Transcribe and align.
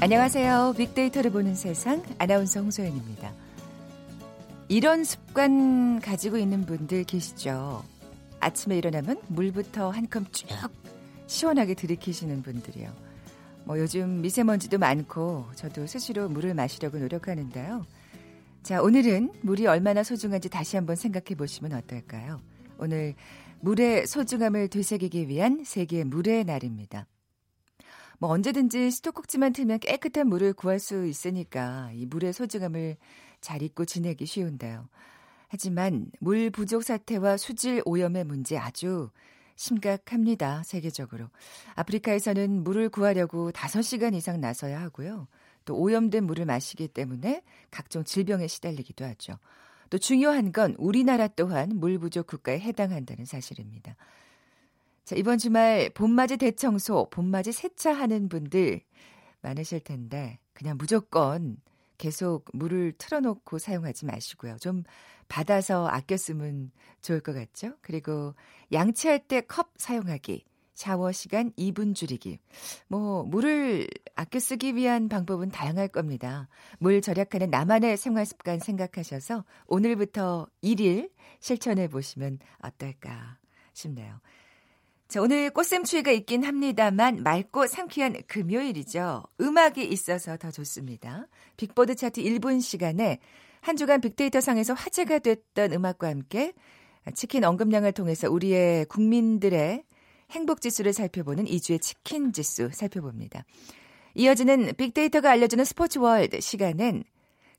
안녕하세요. 0.00 0.74
빅데이터를 0.78 1.30
보는 1.30 1.54
세상 1.54 2.02
아나운서 2.18 2.60
홍소연입니다. 2.60 3.32
이런 4.68 5.04
습관 5.04 6.00
가지고 6.00 6.38
있는 6.38 6.64
분들 6.64 7.04
계시죠? 7.04 7.84
아침에 8.40 8.78
일어나면 8.78 9.20
물부터 9.28 9.90
한 9.90 10.06
컵 10.08 10.32
쭉 10.32 10.48
시원하게 11.26 11.74
들이키시는 11.74 12.42
분들이요. 12.42 12.90
뭐 13.64 13.78
요즘 13.78 14.22
미세먼지도 14.22 14.78
많고 14.78 15.46
저도 15.54 15.86
스스로 15.86 16.28
물을 16.28 16.54
마시려고 16.54 16.98
노력하는데요. 16.98 17.84
자, 18.62 18.82
오늘은 18.82 19.32
물이 19.42 19.66
얼마나 19.66 20.02
소중한지 20.02 20.48
다시 20.48 20.76
한번 20.76 20.96
생각해 20.96 21.36
보시면 21.36 21.72
어떨까요? 21.74 22.40
오늘 22.78 23.14
물의 23.60 24.06
소중함을 24.06 24.68
되새기기 24.68 25.28
위한 25.28 25.62
세계 25.64 26.04
물의 26.04 26.44
날입니다. 26.44 27.06
뭐 28.20 28.28
언제든지 28.28 28.90
수도꼭지만 28.90 29.54
틀면 29.54 29.78
깨끗한 29.78 30.28
물을 30.28 30.52
구할 30.52 30.78
수 30.78 31.06
있으니까 31.06 31.90
이 31.94 32.04
물의 32.04 32.34
소중함을 32.34 32.98
잘 33.40 33.62
잊고 33.62 33.86
지내기 33.86 34.26
쉬운데요. 34.26 34.90
하지만 35.48 36.10
물 36.20 36.50
부족 36.50 36.84
사태와 36.84 37.38
수질 37.38 37.80
오염의 37.86 38.24
문제 38.24 38.58
아주 38.58 39.08
심각합니다. 39.56 40.62
세계적으로. 40.64 41.30
아프리카에서는 41.76 42.62
물을 42.62 42.90
구하려고 42.90 43.52
5시간 43.52 44.14
이상 44.14 44.38
나서야 44.38 44.82
하고요. 44.82 45.26
또 45.64 45.78
오염된 45.78 46.24
물을 46.24 46.44
마시기 46.44 46.88
때문에 46.88 47.42
각종 47.70 48.04
질병에 48.04 48.48
시달리기도 48.48 49.02
하죠. 49.06 49.38
또 49.88 49.96
중요한 49.96 50.52
건 50.52 50.74
우리나라 50.76 51.26
또한 51.26 51.70
물 51.70 51.98
부족 51.98 52.26
국가에 52.26 52.60
해당한다는 52.60 53.24
사실입니다. 53.24 53.96
자, 55.10 55.16
이번 55.16 55.38
주말 55.38 55.90
봄맞이 55.92 56.36
대청소, 56.36 57.08
봄맞이 57.10 57.50
세차하는 57.50 58.28
분들 58.28 58.80
많으실 59.40 59.80
텐데 59.80 60.38
그냥 60.52 60.78
무조건 60.78 61.56
계속 61.98 62.44
물을 62.52 62.92
틀어놓고 62.96 63.58
사용하지 63.58 64.06
마시고요. 64.06 64.58
좀 64.60 64.84
받아서 65.26 65.88
아껴 65.88 66.16
쓰면 66.16 66.70
좋을 67.02 67.18
것 67.18 67.32
같죠? 67.32 67.72
그리고 67.80 68.36
양치할 68.70 69.26
때 69.26 69.40
컵 69.40 69.72
사용하기, 69.78 70.44
샤워 70.74 71.10
시간 71.10 71.50
2분 71.58 71.96
줄이기. 71.96 72.38
뭐, 72.86 73.24
물을 73.24 73.88
아껴 74.14 74.38
쓰기 74.38 74.76
위한 74.76 75.08
방법은 75.08 75.50
다양할 75.50 75.88
겁니다. 75.88 76.48
물 76.78 77.02
절약하는 77.02 77.50
나만의 77.50 77.96
생활 77.96 78.24
습관 78.26 78.60
생각하셔서 78.60 79.44
오늘부터 79.66 80.46
1일 80.62 81.10
실천해 81.40 81.88
보시면 81.88 82.38
어떨까 82.60 83.38
싶네요. 83.72 84.20
자, 85.10 85.20
오늘 85.20 85.50
꽃샘추위가 85.50 86.12
있긴 86.12 86.44
합니다만 86.44 87.24
맑고 87.24 87.66
상쾌한 87.66 88.22
금요일이죠. 88.28 89.24
음악이 89.40 89.84
있어서 89.84 90.36
더 90.36 90.52
좋습니다. 90.52 91.26
빅보드 91.56 91.96
차트 91.96 92.22
1분 92.22 92.62
시간에 92.62 93.18
한 93.60 93.76
주간 93.76 94.00
빅데이터 94.00 94.40
상에서 94.40 94.72
화제가 94.72 95.18
됐던 95.18 95.72
음악과 95.72 96.10
함께 96.10 96.52
치킨 97.16 97.42
언급량을 97.42 97.90
통해서 97.90 98.30
우리의 98.30 98.84
국민들의 98.84 99.82
행복 100.30 100.60
지수를 100.60 100.92
살펴보는 100.92 101.44
이 101.46 101.53
주의 101.53 101.82
치킨 101.82 102.32
지수 102.32 102.70
살펴봅니다. 102.72 103.44
이어지는 104.14 104.74
빅데이터가 104.76 105.28
알려주는 105.32 105.64
스포츠 105.64 105.98
월드 105.98 106.40
시간은 106.40 107.02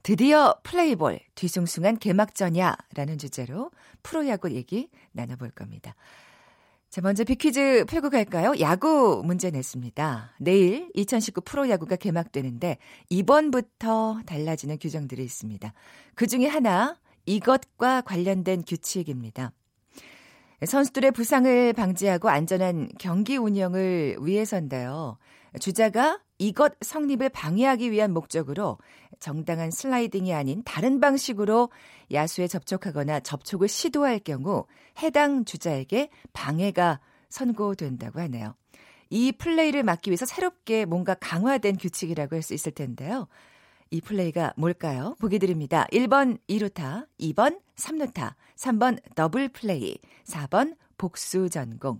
드디어 0.03 0.55
플레이볼 0.63 1.19
뒤숭숭한 1.35 1.99
개막전이야라는 1.99 3.17
주제로 3.17 3.71
프로야구 4.03 4.51
얘기 4.53 4.89
나눠볼 5.11 5.51
겁니다. 5.51 5.95
자, 6.91 6.99
먼저 6.99 7.23
빅퀴즈 7.23 7.85
풀고 7.87 8.09
갈까요? 8.09 8.53
야구 8.59 9.21
문제 9.23 9.49
냈습니다. 9.49 10.31
내일 10.41 10.91
2019 10.93 11.39
프로야구가 11.39 11.95
개막되는데 11.95 12.79
이번부터 13.09 14.19
달라지는 14.25 14.77
규정들이 14.77 15.23
있습니다. 15.23 15.73
그 16.15 16.27
중에 16.27 16.47
하나, 16.47 16.99
이것과 17.25 18.01
관련된 18.01 18.63
규칙입니다. 18.67 19.53
선수들의 20.65 21.11
부상을 21.11 21.71
방지하고 21.71 22.27
안전한 22.27 22.89
경기 22.99 23.37
운영을 23.37 24.17
위해서인데요. 24.19 25.17
주자가 25.61 26.19
이것 26.41 26.73
성립을 26.81 27.29
방해하기 27.29 27.91
위한 27.91 28.11
목적으로 28.11 28.79
정당한 29.19 29.69
슬라이딩이 29.69 30.33
아닌 30.33 30.63
다른 30.65 30.99
방식으로 30.99 31.69
야수에 32.11 32.47
접촉하거나 32.47 33.19
접촉을 33.19 33.67
시도할 33.67 34.17
경우 34.17 34.65
해당 35.03 35.45
주자에게 35.45 36.09
방해가 36.33 36.99
선고된다고 37.29 38.21
하네요. 38.21 38.55
이 39.11 39.31
플레이를 39.31 39.83
막기 39.83 40.09
위해서 40.09 40.25
새롭게 40.25 40.85
뭔가 40.85 41.13
강화된 41.13 41.77
규칙이라고 41.77 42.35
할 42.35 42.41
수 42.41 42.55
있을 42.55 42.71
텐데요. 42.71 43.27
이 43.91 44.01
플레이가 44.01 44.53
뭘까요? 44.57 45.15
보기 45.19 45.37
드립니다. 45.37 45.85
1번 45.91 46.39
2루타, 46.49 47.05
2번 47.19 47.59
3루타, 47.75 48.33
3번 48.55 48.99
더블 49.13 49.47
플레이, 49.49 49.99
4번 50.25 50.75
복수 50.97 51.51
전공. 51.51 51.99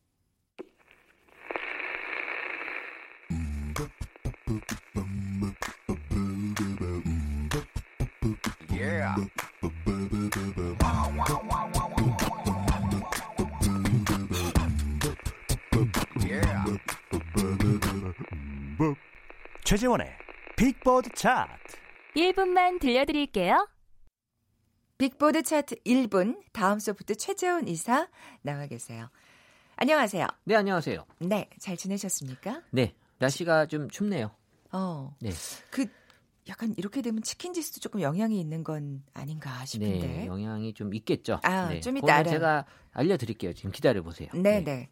최재원의 19.71 20.05
빅보드 20.57 21.11
차트 21.15 21.77
1분만 22.17 22.81
들려드릴게요. 22.81 23.69
빅보드 24.97 25.43
차트 25.43 25.75
1분 25.85 26.41
다음 26.51 26.77
소프트 26.77 27.15
최재원 27.15 27.69
이사 27.69 28.09
나와 28.41 28.65
계세요. 28.65 29.09
안녕하세요. 29.77 30.27
네, 30.43 30.55
안녕하세요. 30.55 31.05
네, 31.19 31.49
잘 31.57 31.77
지내셨습니까? 31.77 32.63
네, 32.71 32.95
날씨가 33.19 33.67
좀 33.67 33.89
춥네요. 33.89 34.31
어. 34.73 35.15
네. 35.21 35.29
그 35.69 35.85
약간 36.49 36.73
이렇게 36.75 37.01
되면 37.01 37.21
치킨 37.21 37.53
지수도 37.53 37.79
조금 37.79 38.01
영향이 38.01 38.37
있는 38.41 38.65
건 38.65 39.03
아닌가 39.13 39.63
싶은데. 39.63 40.05
네, 40.05 40.25
영향이 40.25 40.73
좀 40.73 40.93
있겠죠. 40.93 41.39
아, 41.43 41.69
네. 41.69 41.79
좀 41.79 41.95
이따. 41.95 42.21
제가 42.23 42.65
알려드릴게요. 42.91 43.53
지금 43.53 43.71
기다려 43.71 44.03
보세요. 44.03 44.27
네, 44.33 44.61
네. 44.61 44.89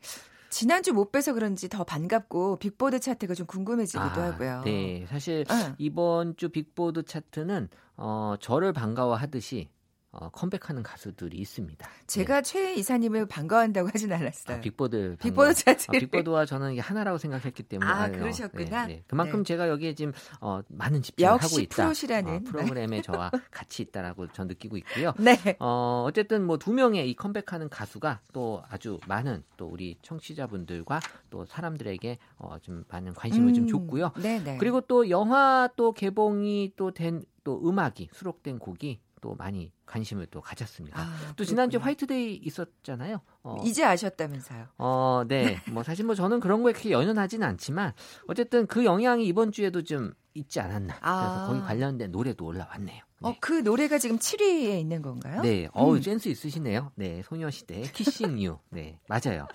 지난주 0.50 0.94
못 0.94 1.12
뵈서 1.12 1.34
그런지 1.34 1.70
더 1.70 1.84
반갑고 1.84 2.58
빅보드 2.58 3.00
차트가 3.00 3.34
좀 3.36 3.46
궁금해지기도 3.46 4.22
아, 4.22 4.26
하고요. 4.26 4.64
네, 4.66 5.06
사실 5.08 5.46
응. 5.50 5.76
이번 5.78 6.36
주 6.38 6.50
빅보드 6.50 7.04
차트는 7.04 7.70
어, 7.98 8.36
저를 8.40 8.74
반가워하듯이 8.74 9.70
어, 10.12 10.30
컴백하는 10.30 10.82
가수들이 10.82 11.38
있습니다. 11.38 11.88
제가 12.08 12.38
네. 12.38 12.42
최 12.42 12.74
이사님을 12.74 13.28
반가워한다고 13.28 13.90
하진 13.94 14.12
않았어요. 14.12 14.58
아, 14.58 14.60
빅보드 14.60 15.18
빅보드 15.22 15.54
차트. 15.54 15.86
아, 15.90 15.92
빅보드와 15.92 16.46
저는 16.48 16.72
이게 16.74 16.82
하나라고 16.82 17.20
생각했기 17.20 17.62
때문에 17.64 17.90
아, 17.92 18.04
아유, 18.04 18.14
그러셨구나. 18.14 18.88
네, 18.88 18.94
네. 18.96 19.04
그만큼 19.08 19.44
네. 19.44 19.48
제가 19.48 19.70
여기에 19.70 19.94
지금 19.94 20.12
어, 20.42 20.62
많은 20.68 21.04
집중을 21.04 21.32
하고 21.34 21.60
있다. 21.60 21.84
프로시라는. 21.84 22.36
어, 22.36 22.40
프로그램에 22.44 23.02
저와 23.04 23.30
같이 23.52 23.84
있다라고 23.84 24.28
전 24.32 24.48
느끼고 24.48 24.78
있고요. 24.78 25.14
네. 25.20 25.38
어, 25.60 26.06
어쨌든 26.08 26.46
뭐 26.46 26.58
두 26.58 26.74
명의 26.74 27.10
이 27.10 27.16
컴백하는 27.16 27.70
가수가 27.70 28.22
또 28.34 28.64
아주 28.68 29.00
많은 29.08 29.44
또 29.58 29.68
우리 29.68 29.98
청취자분들과 30.02 31.00
또 31.30 31.46
사람들에게 31.46 32.18
어, 32.38 32.58
좀 32.62 32.84
많은 32.90 33.14
관심을 33.14 33.54
좀 33.54 33.66
음, 33.66 33.68
줬고요. 33.68 34.12
네네. 34.22 34.58
그리고 34.58 34.82
또 34.82 35.10
영화 35.10 35.70
또 35.76 35.92
개봉이 35.92 36.74
또 36.76 36.92
된 36.92 37.24
또 37.44 37.68
음악이 37.68 38.10
수록된 38.14 38.60
곡이 38.60 39.00
또 39.22 39.36
많이 39.36 39.72
관심을 39.86 40.28
또 40.28 40.42
가졌습니다. 40.42 41.00
아, 41.00 41.34
또 41.36 41.44
지난주. 41.44 41.78
화이트데이 41.78 42.36
있었잖아요. 42.44 43.22
어, 43.44 43.58
이제 43.66 43.84
아셨다면서요. 43.84 44.68
어, 44.78 45.24
네. 45.28 45.60
뭐 45.72 45.84
사실 45.84 46.06
뭐 46.06 46.16
저는 46.16 46.40
그런 46.40 46.64
거에 46.64 46.74
그렇게 46.74 46.92
연연하지는 46.92 47.48
않지만 47.48 47.94
어쨌든 48.28 48.68
그 48.68 48.86
영향이 48.86 49.26
이번 49.26 49.52
주에도 49.52 49.84
좀 49.84 50.14
있지 50.34 50.60
않았나. 50.60 50.94
그래서 51.00 51.44
아. 51.44 51.44
거기 51.48 51.60
관련된 51.62 52.12
노래도 52.12 52.46
올라왔네요. 52.46 53.04
네. 53.22 53.30
어, 53.30 53.36
그 53.42 53.54
노래가 53.54 53.98
지금 53.98 54.18
7위에 54.18 54.80
있는 54.80 55.02
건가요? 55.02 55.42
네, 55.42 55.68
어우 55.74 55.96
음. 55.98 56.02
센스 56.02 56.30
있으시네요. 56.30 56.92
네, 56.96 57.22
소녀시대 57.24 57.82
키싱 57.94 58.42
유. 58.42 58.58
네, 58.70 59.00
맞아요. 59.08 59.48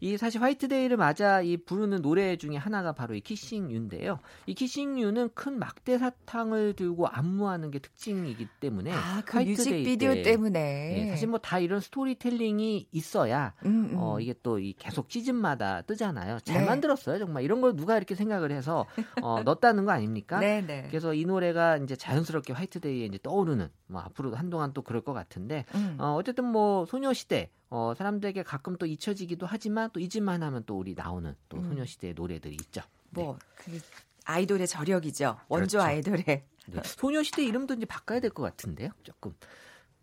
이 0.00 0.16
사실 0.16 0.40
화이트데이를 0.42 0.96
맞아 0.96 1.42
이 1.42 1.56
부르는 1.56 2.02
노래 2.02 2.36
중에 2.36 2.56
하나가 2.56 2.92
바로 2.92 3.14
이 3.14 3.20
Kissing 3.20 3.70
You인데요. 3.70 4.18
이 4.46 4.54
Kissing 4.54 4.98
You는 4.98 5.30
큰 5.34 5.58
막대 5.58 5.98
사탕을 5.98 6.74
들고 6.74 7.06
안무하는 7.06 7.70
게 7.70 7.78
특징이기 7.78 8.48
때문에 8.60 8.92
아, 8.92 9.22
그 9.26 9.36
화이트데이 9.38 9.54
뮤직비디오 9.82 10.14
때 10.14 10.22
때문에. 10.22 10.60
네, 10.60 11.10
사실 11.10 11.28
뭐 11.28 11.38
다 11.40 11.58
이런 11.58 11.80
스토리텔링이 11.80 12.88
있어야 12.92 13.54
음, 13.64 13.90
음. 13.92 13.96
어 13.96 14.20
이게 14.20 14.34
또 14.42 14.58
이 14.58 14.74
계속 14.78 15.10
시즌마다 15.10 15.82
뜨잖아요. 15.82 16.40
잘 16.40 16.60
네. 16.62 16.66
만들었어요. 16.66 17.18
정말 17.18 17.42
이런 17.44 17.60
걸 17.60 17.74
누가 17.76 17.96
이렇게 17.96 18.14
생각을 18.14 18.52
해서 18.52 18.86
어 19.22 19.42
넣었다는 19.42 19.84
거 19.86 19.92
아닙니까? 19.92 20.38
네, 20.40 20.60
네. 20.66 20.86
그래서 20.88 21.14
이 21.14 21.24
노래가 21.24 21.76
이제 21.78 21.96
자연스럽게 21.96 22.52
화이트데이에 22.52 23.06
이제 23.06 23.18
떠오르는 23.22 23.68
뭐 23.90 24.00
앞으로도 24.02 24.36
한동안 24.36 24.72
또 24.72 24.82
그럴 24.82 25.02
것 25.02 25.12
같은데 25.12 25.64
음. 25.74 25.96
어 25.98 26.14
어쨌든 26.14 26.44
뭐 26.46 26.86
소녀시대 26.86 27.50
어 27.68 27.92
사람들에게 27.96 28.42
가끔 28.44 28.76
또 28.76 28.86
잊혀지기도 28.86 29.46
하지만 29.46 29.90
또 29.92 30.00
잊을만 30.00 30.42
하면 30.42 30.62
또 30.66 30.78
우리 30.78 30.94
나오는 30.94 31.34
또 31.48 31.58
음. 31.58 31.64
소녀시대의 31.64 32.14
노래들이 32.14 32.54
있죠. 32.54 32.80
네. 33.10 33.22
뭐, 33.22 33.38
그 33.56 33.78
아이돌의 34.24 34.66
저력이죠. 34.68 35.36
원조 35.48 35.78
그렇죠. 35.78 35.80
아이돌의. 35.82 36.24
네. 36.66 36.82
소녀시대 36.84 37.42
이름도 37.44 37.74
이제 37.74 37.86
바꿔야 37.86 38.20
될 38.20 38.30
것 38.30 38.42
같은데요. 38.42 38.90
조금 39.02 39.34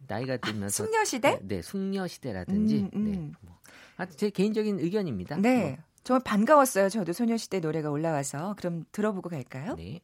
나이가 0.07 0.38
들면서 0.38 0.84
숙녀시대? 0.84 1.31
네, 1.31 1.39
네, 1.44 1.62
숙녀시대라든지 1.62 2.80
음, 2.81 2.89
음. 2.94 3.12
네. 3.12 3.31
뭐. 3.42 3.57
아, 3.98 4.06
제 4.06 4.30
개인적인 4.30 4.80
의견입니다. 4.80 5.38
네. 5.38 5.69
뭐, 5.72 5.78
정말 6.04 6.24
반가웠어요. 6.24 6.89
저도 6.89 7.13
소녀시대 7.13 7.60
노래가 7.62 7.89
올라와서. 7.89 8.56
그럼 8.57 8.86
들어보고 8.92 9.30
갈까요? 9.30 9.75
네. 9.75 10.01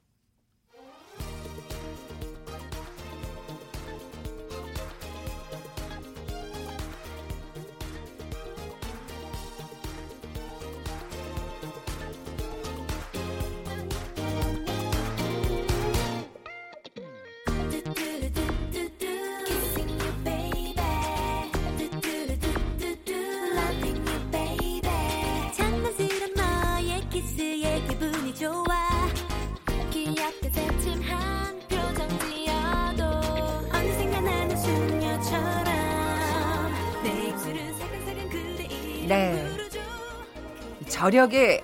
저력의 41.03 41.61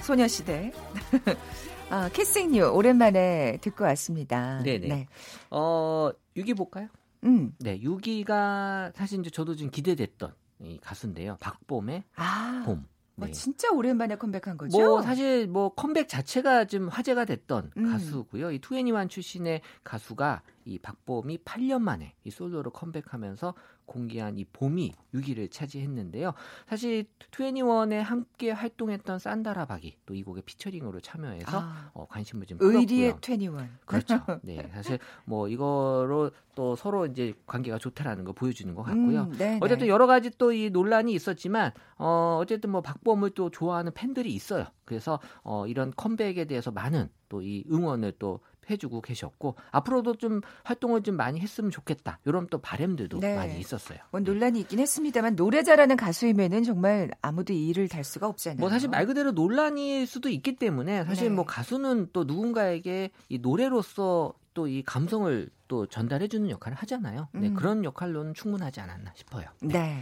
소녀시대. 0.00 0.72
아, 1.90 2.08
키싱 2.08 2.56
유 2.56 2.64
오랜만에 2.64 3.58
듣고 3.60 3.84
왔습니다. 3.84 4.62
네네. 4.62 4.88
네. 4.88 5.06
어, 5.50 6.10
6위 6.34 6.56
볼까요? 6.56 6.88
음. 7.24 7.52
네, 7.58 7.78
6위가 7.78 8.94
사실 8.94 9.20
이제 9.20 9.28
저도 9.28 9.54
좀 9.54 9.68
기대됐던 9.68 10.32
이 10.62 10.78
가수인데요. 10.80 11.36
박봄의 11.40 12.04
아. 12.16 12.62
봄. 12.64 12.86
어, 13.20 13.26
네. 13.26 13.32
진짜 13.32 13.70
오랜만에 13.70 14.16
컴백한 14.16 14.56
거죠? 14.56 14.78
뭐 14.78 15.02
사실 15.02 15.46
뭐 15.46 15.74
컴백 15.74 16.08
자체가 16.08 16.64
좀 16.64 16.88
화제가 16.88 17.26
됐던 17.26 17.70
음. 17.76 17.92
가수고요. 17.92 18.50
이 18.50 18.60
투애니원 18.60 19.10
출신의 19.10 19.60
가수가 19.84 20.40
이 20.64 20.78
박봄이 20.78 21.38
8년 21.44 21.82
만에 21.82 22.14
이 22.24 22.30
솔로로 22.30 22.70
컴백하면서 22.70 23.52
공개한 23.86 24.36
이 24.38 24.44
봄이 24.44 24.92
6위를 25.14 25.50
차지했는데요. 25.50 26.32
사실 26.68 27.04
투애니원에 27.30 28.00
함께 28.00 28.50
활동했던 28.50 29.18
산다라 29.18 29.66
박이 29.66 29.96
또 30.06 30.14
이 30.14 30.22
곡에 30.22 30.40
피처링으로 30.42 31.00
참여해서 31.00 31.58
아, 31.60 31.90
어, 31.92 32.06
관심을 32.06 32.46
좀 32.46 32.58
의리의 32.60 33.10
끌었고요. 33.12 33.20
트웬티원. 33.20 33.70
그렇죠. 33.84 34.14
네, 34.42 34.68
사실 34.72 34.98
뭐 35.24 35.48
이거로 35.48 36.30
또 36.54 36.76
서로 36.76 37.06
이제 37.06 37.34
관계가 37.46 37.78
좋다라는 37.78 38.24
거 38.24 38.32
보여주는 38.32 38.72
것 38.74 38.82
같고요. 38.84 39.22
음, 39.24 39.32
네, 39.36 39.58
어쨌든 39.60 39.86
네. 39.86 39.92
여러 39.92 40.06
가지 40.06 40.30
또 40.30 40.52
이 40.52 40.70
논란이 40.70 41.12
있었지만 41.14 41.72
어 41.98 42.38
어쨌든 42.40 42.70
뭐 42.70 42.80
박범을 42.80 43.30
또 43.30 43.50
좋아하는 43.50 43.92
팬들이 43.92 44.32
있어요. 44.32 44.66
그래서 44.84 45.18
어 45.42 45.66
이런 45.66 45.92
컴백에 45.96 46.44
대해서 46.44 46.70
많은 46.70 47.08
또 47.28 47.42
이 47.42 47.64
응원을 47.70 48.12
또 48.20 48.38
해주고 48.70 49.00
계셨고 49.00 49.56
앞으로도 49.70 50.16
좀 50.16 50.40
활동을 50.64 51.02
좀 51.02 51.16
많이 51.16 51.40
했으면 51.40 51.70
좋겠다. 51.70 52.18
이런 52.24 52.46
또 52.48 52.58
바램들도 52.58 53.20
네. 53.20 53.36
많이 53.36 53.58
있었어요. 53.58 53.98
뭐 54.10 54.20
논란이 54.20 54.60
있긴 54.60 54.78
했습니다만 54.78 55.36
노래 55.36 55.62
잘하는 55.62 55.96
가수이면은 55.96 56.64
정말 56.64 57.10
아무도 57.22 57.52
이를 57.52 57.88
달 57.88 58.04
수가 58.04 58.28
없잖아요. 58.28 58.60
뭐 58.60 58.70
사실 58.70 58.88
말 58.88 59.06
그대로 59.06 59.32
논란일 59.32 60.06
수도 60.06 60.28
있기 60.28 60.56
때문에 60.56 61.04
사실 61.04 61.28
네. 61.28 61.34
뭐 61.34 61.44
가수는 61.44 62.08
또 62.12 62.24
누군가에게 62.24 63.10
이 63.28 63.38
노래로서 63.38 64.34
또 64.54 64.68
이 64.68 64.82
감성을 64.82 65.50
또 65.68 65.86
전달해주는 65.86 66.48
역할을 66.48 66.78
하잖아요. 66.78 67.28
네, 67.32 67.48
음. 67.48 67.54
그런 67.54 67.84
역할로는 67.84 68.34
충분하지 68.34 68.80
않았나 68.80 69.12
싶어요. 69.14 69.46
네. 69.60 70.00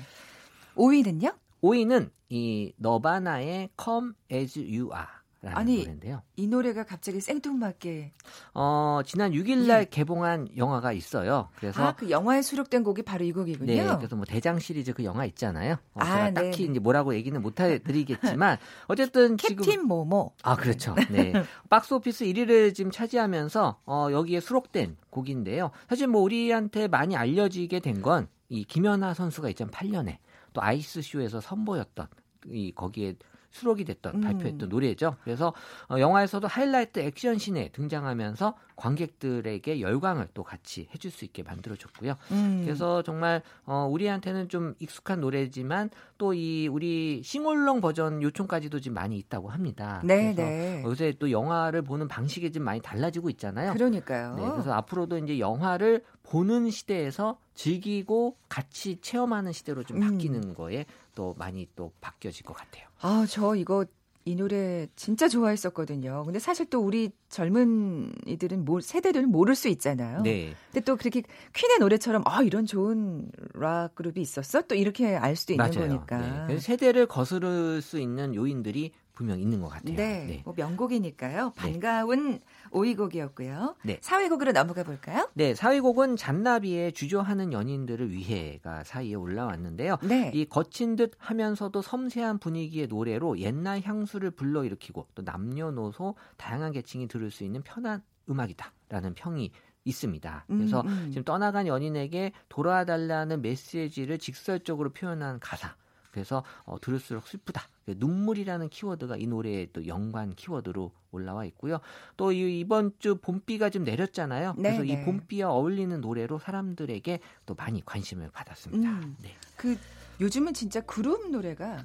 5위는요? 0.76 1.34
5위는 1.62 2.10
이 2.28 2.72
너바나의 2.76 3.70
Come 3.82 4.12
As 4.30 4.58
You 4.58 4.90
Are라는 4.92 5.21
아니, 5.44 5.78
노래인데요. 5.78 6.22
이 6.36 6.46
노래가 6.46 6.84
갑자기 6.84 7.20
생뚱맞게 7.20 8.12
어, 8.54 9.00
지난 9.04 9.32
6일날 9.32 9.88
개봉한 9.90 10.48
영화가 10.56 10.92
있어요. 10.92 11.48
그래서 11.56 11.82
예. 11.82 11.86
아, 11.86 11.92
그 11.96 12.10
영화에 12.10 12.42
수록된 12.42 12.84
곡이 12.84 13.02
바로 13.02 13.24
이 13.24 13.32
곡이군요. 13.32 13.72
네, 13.72 13.96
그래서 13.96 14.14
뭐 14.16 14.24
대장 14.24 14.58
시리즈 14.58 14.92
그 14.92 15.04
영화 15.04 15.24
있잖아요. 15.24 15.74
어, 15.94 16.00
아, 16.00 16.04
제가 16.04 16.30
네, 16.30 16.34
딱히 16.34 16.64
네. 16.66 16.70
이제 16.70 16.80
뭐라고 16.80 17.14
얘기는 17.14 17.40
못 17.42 17.58
해 17.60 17.78
드리겠지만 17.78 18.58
어쨌든 18.88 19.36
지금 19.36 19.64
캡틴 19.64 19.86
뭐뭐. 19.86 20.32
아 20.42 20.56
그렇죠. 20.56 20.94
네, 21.10 21.32
박스 21.68 21.92
오피스 21.94 22.24
1위를 22.24 22.74
지금 22.74 22.90
차지하면서 22.90 23.80
어, 23.84 24.08
여기에 24.12 24.40
수록된 24.40 24.96
곡인데요. 25.10 25.70
사실 25.88 26.06
뭐 26.06 26.22
우리한테 26.22 26.88
많이 26.88 27.16
알려지게 27.16 27.80
된 27.80 28.00
건 28.02 28.28
이 28.48 28.64
김연아 28.64 29.14
선수가 29.14 29.50
2008년에 29.52 30.18
또 30.52 30.62
아이스 30.62 31.00
쇼에서 31.00 31.40
선보였던 31.40 32.06
이 32.50 32.70
거기에 32.74 33.14
수록이 33.52 33.84
됐던 33.84 34.16
음. 34.16 34.20
발표했던 34.22 34.68
노래죠. 34.68 35.16
그래서 35.22 35.52
어, 35.88 35.98
영화에서도 35.98 36.46
하이라이트 36.48 37.00
액션 37.00 37.38
씬에 37.38 37.68
등장하면서 37.72 38.54
관객들에게 38.76 39.80
열광을 39.80 40.28
또 40.34 40.42
같이 40.42 40.88
해줄 40.94 41.10
수 41.10 41.24
있게 41.24 41.42
만들어줬고요. 41.44 42.16
음. 42.32 42.62
그래서 42.64 43.02
정말 43.02 43.42
어, 43.64 43.86
우리한테는 43.90 44.48
좀 44.48 44.74
익숙한 44.80 45.20
노래지만 45.20 45.90
또 46.18 46.32
이 46.34 46.68
우리 46.68 47.22
싱올롱 47.22 47.80
버전 47.80 48.22
요청까지도 48.22 48.80
지금 48.80 48.94
많이 48.94 49.18
있다고 49.18 49.48
합니다. 49.50 50.00
네, 50.04 50.34
그래서 50.34 50.42
네. 50.42 50.82
요새 50.84 51.12
또 51.18 51.30
영화를 51.30 51.82
보는 51.82 52.08
방식이 52.08 52.52
좀 52.52 52.64
많이 52.64 52.80
달라지고 52.80 53.30
있잖아요. 53.30 53.74
그러니까요. 53.74 54.34
네, 54.36 54.48
그래서 54.50 54.72
앞으로도 54.72 55.18
이제 55.18 55.38
영화를 55.38 56.02
보는 56.22 56.70
시대에서 56.70 57.38
즐기고 57.54 58.36
같이 58.48 58.98
체험하는 59.00 59.52
시대로 59.52 59.82
좀 59.82 59.98
음. 59.98 60.10
바뀌는 60.12 60.54
거에 60.54 60.86
또 61.14 61.34
많이 61.38 61.68
또 61.76 61.92
바뀌어질 62.00 62.44
것 62.44 62.54
같아요. 62.54 62.86
아, 63.00 63.26
저 63.28 63.54
이거 63.54 63.84
이 64.24 64.36
노래 64.36 64.86
진짜 64.94 65.26
좋아했었거든요. 65.28 66.22
근데 66.24 66.38
사실 66.38 66.66
또 66.70 66.80
우리 66.80 67.10
젊은 67.28 68.12
이들은 68.26 68.64
모, 68.64 68.80
세대들은 68.80 69.28
모를 69.30 69.56
수 69.56 69.68
있잖아요. 69.68 70.22
네. 70.22 70.54
근데 70.66 70.84
또 70.84 70.96
그렇게 70.96 71.22
퀸의 71.52 71.78
노래처럼 71.80 72.22
아 72.24 72.42
이런 72.42 72.64
좋은 72.64 73.28
락 73.54 73.96
그룹이 73.96 74.20
있었어? 74.20 74.62
또 74.62 74.76
이렇게 74.76 75.16
알 75.16 75.34
수도 75.34 75.54
있는 75.54 75.64
맞아요. 75.68 75.88
거니까. 75.88 76.46
네. 76.46 76.58
세대를 76.58 77.06
거스를 77.06 77.82
수 77.82 77.98
있는 77.98 78.34
요인들이 78.36 78.92
분명 79.12 79.40
있는 79.40 79.60
것 79.60 79.68
같아요. 79.68 79.96
네, 79.96 80.40
뭐 80.44 80.54
명곡이니까요. 80.56 81.52
반가운 81.56 82.40
오이곡이었고요. 82.72 83.76
네. 83.84 83.98
사회곡으로 84.00 84.52
넘어가 84.52 84.82
볼까요? 84.82 85.28
네, 85.34 85.52
4위곡은 85.52 86.16
잔나비의 86.16 86.92
주저하는 86.92 87.52
연인들을 87.52 88.10
위해가 88.10 88.84
사이에 88.84 89.14
올라왔는데요. 89.14 89.98
네. 90.02 90.30
이 90.34 90.44
거친 90.44 90.96
듯 90.96 91.12
하면서도 91.18 91.80
섬세한 91.82 92.38
분위기의 92.38 92.88
노래로 92.88 93.38
옛날 93.38 93.80
향수를 93.82 94.32
불러일으키고 94.32 95.06
또 95.14 95.22
남녀노소 95.22 96.16
다양한 96.36 96.72
계층이 96.72 97.08
들을 97.08 97.30
수 97.30 97.44
있는 97.44 97.62
편한 97.62 98.02
음악이다라는 98.28 99.14
평이 99.14 99.52
있습니다. 99.84 100.44
그래서 100.46 100.80
음, 100.82 100.88
음. 100.88 101.10
지금 101.10 101.24
떠나간 101.24 101.66
연인에게 101.66 102.32
돌아달라는 102.48 103.42
메시지를 103.42 104.18
직설적으로 104.18 104.90
표현한 104.90 105.40
가사. 105.40 105.74
그래서 106.12 106.44
어, 106.64 106.78
들을수록 106.80 107.26
슬프다. 107.26 107.62
그 107.84 107.94
눈물이라는 107.96 108.68
키워드가 108.68 109.16
이 109.16 109.26
노래의 109.26 109.70
또 109.72 109.86
연관 109.86 110.34
키워드로 110.34 110.92
올라와 111.10 111.44
있고요. 111.46 111.80
또 112.16 112.30
이, 112.30 112.60
이번 112.60 112.92
주 112.98 113.16
봄비가 113.16 113.70
좀 113.70 113.82
내렸잖아요. 113.82 114.54
네, 114.56 114.76
그래서 114.76 114.82
네. 114.82 114.92
이 114.92 115.04
봄비와 115.04 115.50
어울리는 115.50 116.00
노래로 116.00 116.38
사람들에게 116.38 117.18
또 117.46 117.54
많이 117.54 117.84
관심을 117.84 118.30
받았습니다. 118.30 118.88
음. 118.88 119.16
네. 119.22 119.34
그 119.56 119.76
요즘은 120.20 120.54
진짜 120.54 120.80
그룹 120.82 121.30
노래가 121.30 121.84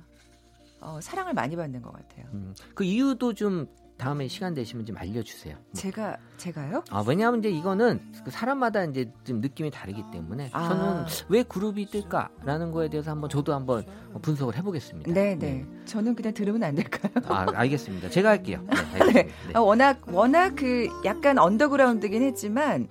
어, 0.81 0.99
사랑을 1.01 1.33
많이 1.33 1.55
받는 1.55 1.81
것 1.81 1.91
같아요. 1.91 2.27
음, 2.33 2.53
그 2.75 2.83
이유도 2.83 3.33
좀 3.33 3.67
다음에 3.97 4.27
시간 4.27 4.53
되시면 4.53 4.85
좀 4.85 4.95
알려주세요. 4.97 5.57
제가 5.73 6.17
제가요? 6.37 6.83
아, 6.91 7.03
왜냐하면 7.07 7.39
이제 7.39 7.49
이거는 7.49 7.99
그 8.23 8.29
사람마다 8.29 8.83
이제 8.85 9.11
좀 9.23 9.41
느낌이 9.41 9.71
다르기 9.71 10.03
때문에 10.11 10.51
아. 10.53 10.67
저는 10.69 11.05
왜 11.29 11.43
그룹이 11.43 11.87
뜰까라는 11.87 12.71
거에 12.71 12.89
대해서 12.89 13.11
한번 13.11 13.29
저도 13.29 13.53
한번 13.55 13.83
분석을 14.21 14.55
해보겠습니다. 14.57 15.11
네, 15.11 15.35
네. 15.35 15.65
저는 15.85 16.15
그냥 16.15 16.33
들으면 16.33 16.63
안 16.63 16.75
될까요? 16.75 17.11
아, 17.27 17.47
알겠습니다. 17.55 18.09
제가 18.09 18.29
할게요. 18.29 18.63
네, 18.69 18.75
알겠습니다. 18.77 19.21
네. 19.47 19.53
아, 19.53 19.59
워낙 19.59 19.99
워낙 20.07 20.55
그 20.55 20.87
약간 21.03 21.39
언더그라운드긴 21.39 22.21
했지만 22.21 22.87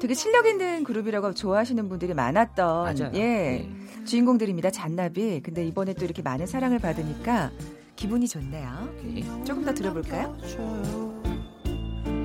되게 0.00 0.14
실력 0.14 0.46
있는 0.46 0.84
그룹이라고 0.84 1.34
좋아하시는 1.34 1.86
분들이 1.90 2.14
많았던 2.14 2.96
맞아요. 2.98 3.12
예 3.14 3.20
네. 3.20 3.70
주인공들입니다. 4.06 4.70
잔나비. 4.70 5.42
근데 5.42 5.66
이번에 5.66 5.92
또 5.92 6.04
이렇게 6.06 6.22
많은 6.22 6.46
사랑을 6.46 6.78
받으니까 6.78 7.50
기분이 7.96 8.28
좋네요. 8.28 8.68
조금 9.44 9.64
더 9.64 9.72
들어볼까요? 9.72 10.36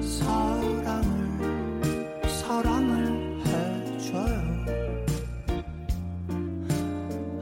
사랑을 0.02 1.02
사랑을 2.28 3.42
해줘요 3.46 4.42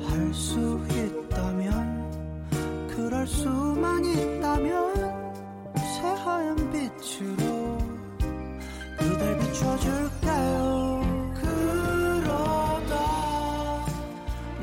할 0.07 0.33
수 0.33 0.79
있다면 0.89 2.87
그럴 2.95 3.25
수만 3.27 4.05
있다면 4.05 4.93
새하얀 5.75 6.55
빛으로 6.71 7.77
그댈 8.97 9.37
비춰줄게요 9.39 11.01
그러다 11.41 12.95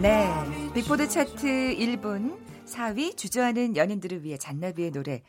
네. 0.01 0.33
빅보드 0.75 1.09
차트 1.09 1.47
1분 1.77 2.37
4위 2.67 3.17
주저하는 3.17 3.77
연인들을 3.77 4.23
위해 4.25 4.37
잔나비의 4.37 4.91
노래. 4.93 5.23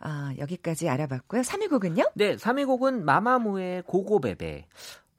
아, 0.00 0.32
여기까지 0.38 0.88
알아봤고요. 0.88 1.42
3위 1.42 1.68
곡은요? 1.68 2.04
네, 2.14 2.36
3위 2.36 2.66
곡은 2.66 3.04
마마무의 3.04 3.82
고고베베. 3.86 4.66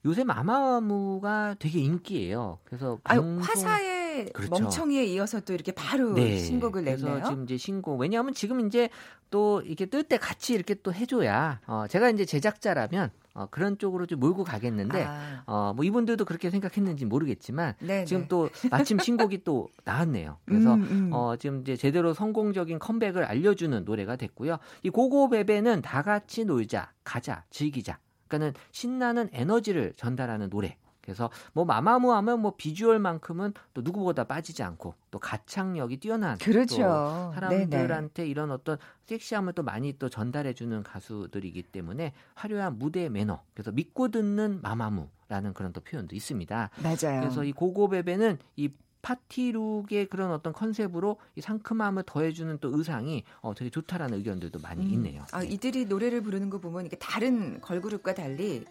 요새 0.06 0.24
마마무가 0.24 1.56
되게 1.60 1.80
인기예요. 1.80 2.60
그래서 2.64 2.98
아유, 3.04 3.20
방송- 3.20 3.40
화사의 3.42 4.30
그렇죠. 4.32 4.50
멍청이에 4.52 5.04
이어서 5.06 5.42
또 5.42 5.54
이렇게 5.54 5.74
바로 5.74 6.16
신곡을 6.16 6.86
냈네요. 6.86 7.06
그래서 7.06 7.30
지금 7.30 7.44
이제 7.44 7.58
신곡. 7.58 8.00
왜냐하면 8.00 8.34
지금 8.34 8.66
이제 8.66 8.90
또 9.30 9.62
이렇게 9.62 9.86
뜰 9.86 10.04
때 10.04 10.18
같이 10.18 10.54
이렇게 10.54 10.74
또 10.76 10.94
해줘야 10.94 11.60
어, 11.68 11.86
제가 11.90 12.10
이제 12.10 12.24
제작자라면 12.26 13.12
어, 13.40 13.48
그런 13.50 13.78
쪽으로 13.78 14.06
좀 14.06 14.20
몰고 14.20 14.44
가겠는데 14.44 15.06
아, 15.06 15.44
어, 15.46 15.74
뭐 15.74 15.86
이분들도 15.86 16.26
그렇게 16.26 16.50
생각했는지 16.50 17.06
모르겠지만 17.06 17.76
네, 17.80 18.04
지금 18.04 18.24
네. 18.24 18.28
또 18.28 18.50
마침 18.70 19.00
신곡이 19.00 19.46
또 19.46 19.70
나왔네요. 19.86 20.38
그래서 20.44 20.74
음, 20.74 20.88
음. 20.92 21.10
어, 21.14 21.38
지금 21.38 21.62
이제 21.62 21.78
제대로 21.78 22.14
성공적인 22.14 22.80
컴백을 22.80 23.24
알려주는 23.24 23.86
노래가 23.86 24.18
됐고요. 24.18 24.58
이 24.84 24.90
고고베베는 24.90 25.82
다 25.82 26.02
같이 26.02 26.44
놀자, 26.44 26.92
가자, 27.06 27.46
즐기자. 27.50 27.98
그러니까는 28.28 28.54
신나는 28.72 29.30
에너지를 29.32 29.94
전달하는 29.96 30.50
노래. 30.50 30.76
그래서 31.02 31.30
뭐 31.54 31.66
마마무 31.66 32.14
하면 32.14 32.42
뭐 32.42 32.56
비주얼만큼은 32.56 33.54
또 33.74 33.82
누구보다 33.82 34.26
빠지지 34.26 34.64
않고 34.64 34.94
또 35.12 35.20
가창력이 35.20 35.98
뛰어난 35.98 36.38
그렇죠. 36.38 36.76
또 36.76 37.32
네네. 37.32 37.34
사람들한테 37.34 38.28
이런 38.28 38.52
어떤 38.52 38.78
섹시함을 39.06 39.54
또 39.54 39.64
많이 39.64 39.98
또 39.98 40.10
전달해 40.10 40.54
주는 40.54 40.84
가수들이기 40.84 41.64
때문에 41.64 42.14
화려한 42.36 42.78
무대 42.78 43.10
매너 43.10 43.42
그래서 43.54 43.72
믿고 43.72 44.10
듣는 44.10 44.62
마마무라는 44.62 45.54
그런 45.54 45.74
또 45.74 45.82
표현도 45.82 46.16
있습니다. 46.16 46.70
맞아요. 46.84 47.22
그래서 47.22 47.44
이 47.44 47.52
고고베베는 47.54 48.38
이 48.58 48.70
파티룩의 49.02 50.08
그런 50.10 50.32
어떤 50.32 50.52
컨셉으로 50.52 51.18
이 51.36 51.42
상큼함을 51.42 52.04
더해주는 52.06 52.58
또 52.60 52.78
의상이 52.78 53.24
어, 53.40 53.54
되게 53.56 53.70
좋다라는 53.70 54.18
의견들도 54.18 54.60
많이 54.60 54.86
음. 54.86 54.92
있네요. 54.92 55.26
아, 55.32 55.42
이들이 55.42 55.86
노래를 55.86 56.22
부르는 56.22 56.50
거 56.50 56.60
보면 56.60 56.86
이게 56.86 56.98
다른 56.98 57.62
걸그룹과 57.62 58.14
달리 58.14 58.66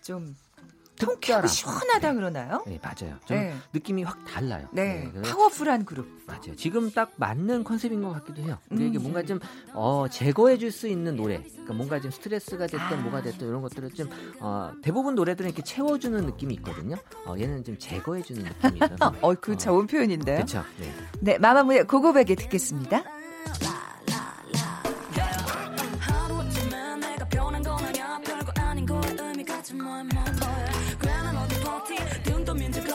좀 0.00 0.36
통쾌하고. 0.98 1.46
시원하다 1.46 2.14
그러나요? 2.14 2.62
네 2.66 2.78
맞아요. 2.82 3.16
좀 3.24 3.36
네. 3.36 3.54
느낌이 3.72 4.02
확 4.04 4.24
달라요. 4.24 4.68
네, 4.72 5.08
그래서 5.12 5.34
파워풀한 5.34 5.84
그룹. 5.84 6.06
맞아요. 6.26 6.54
지금 6.56 6.90
딱 6.90 7.12
맞는 7.16 7.64
컨셉인 7.64 8.02
것 8.02 8.12
같기도 8.12 8.42
해요. 8.42 8.58
근데 8.68 8.86
이게 8.86 8.98
음. 8.98 9.02
뭔가 9.02 9.22
좀 9.22 9.40
어, 9.72 10.06
제거해줄 10.10 10.70
수 10.70 10.88
있는 10.88 11.16
노래, 11.16 11.42
그러니까 11.42 11.74
뭔가 11.74 12.00
좀 12.00 12.10
스트레스가 12.10 12.66
됐든 12.66 12.98
아. 12.98 13.00
뭐가 13.00 13.22
됐든 13.22 13.46
이런 13.48 13.62
것들을 13.62 13.90
좀 13.90 14.08
어, 14.40 14.72
대부분 14.82 15.14
노래들은 15.14 15.50
이렇게 15.50 15.62
채워주는 15.62 16.24
느낌이 16.26 16.54
있거든요. 16.54 16.96
어, 17.26 17.34
얘는 17.38 17.64
좀 17.64 17.76
제거해주는 17.78 18.42
느낌이 18.42 18.80
있어서. 18.84 19.14
어, 19.20 19.34
그 19.34 19.56
좋은 19.56 19.86
표현인데요. 19.86 20.36
그렇죠. 20.36 20.64
네. 20.78 20.92
네, 21.20 21.38
마마무의 21.38 21.86
고고백에 21.86 22.34
듣겠습니다. 22.36 23.02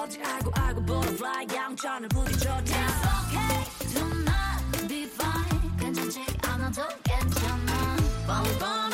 민들거지 0.07 0.21
알고 0.23 0.51
알고 0.55 0.85
butterfly 0.85 1.47
양천을 1.55 2.09
부딪혀 2.09 2.57
It's 2.59 2.73
okay. 3.19 3.65
Do 3.93 4.05
not 4.23 4.87
be 4.87 5.03
fine 5.03 5.77
괜찮지 5.77 6.25
않아도 6.43 6.81
괜찮아. 7.03 7.97
뻔뻔 8.25 8.86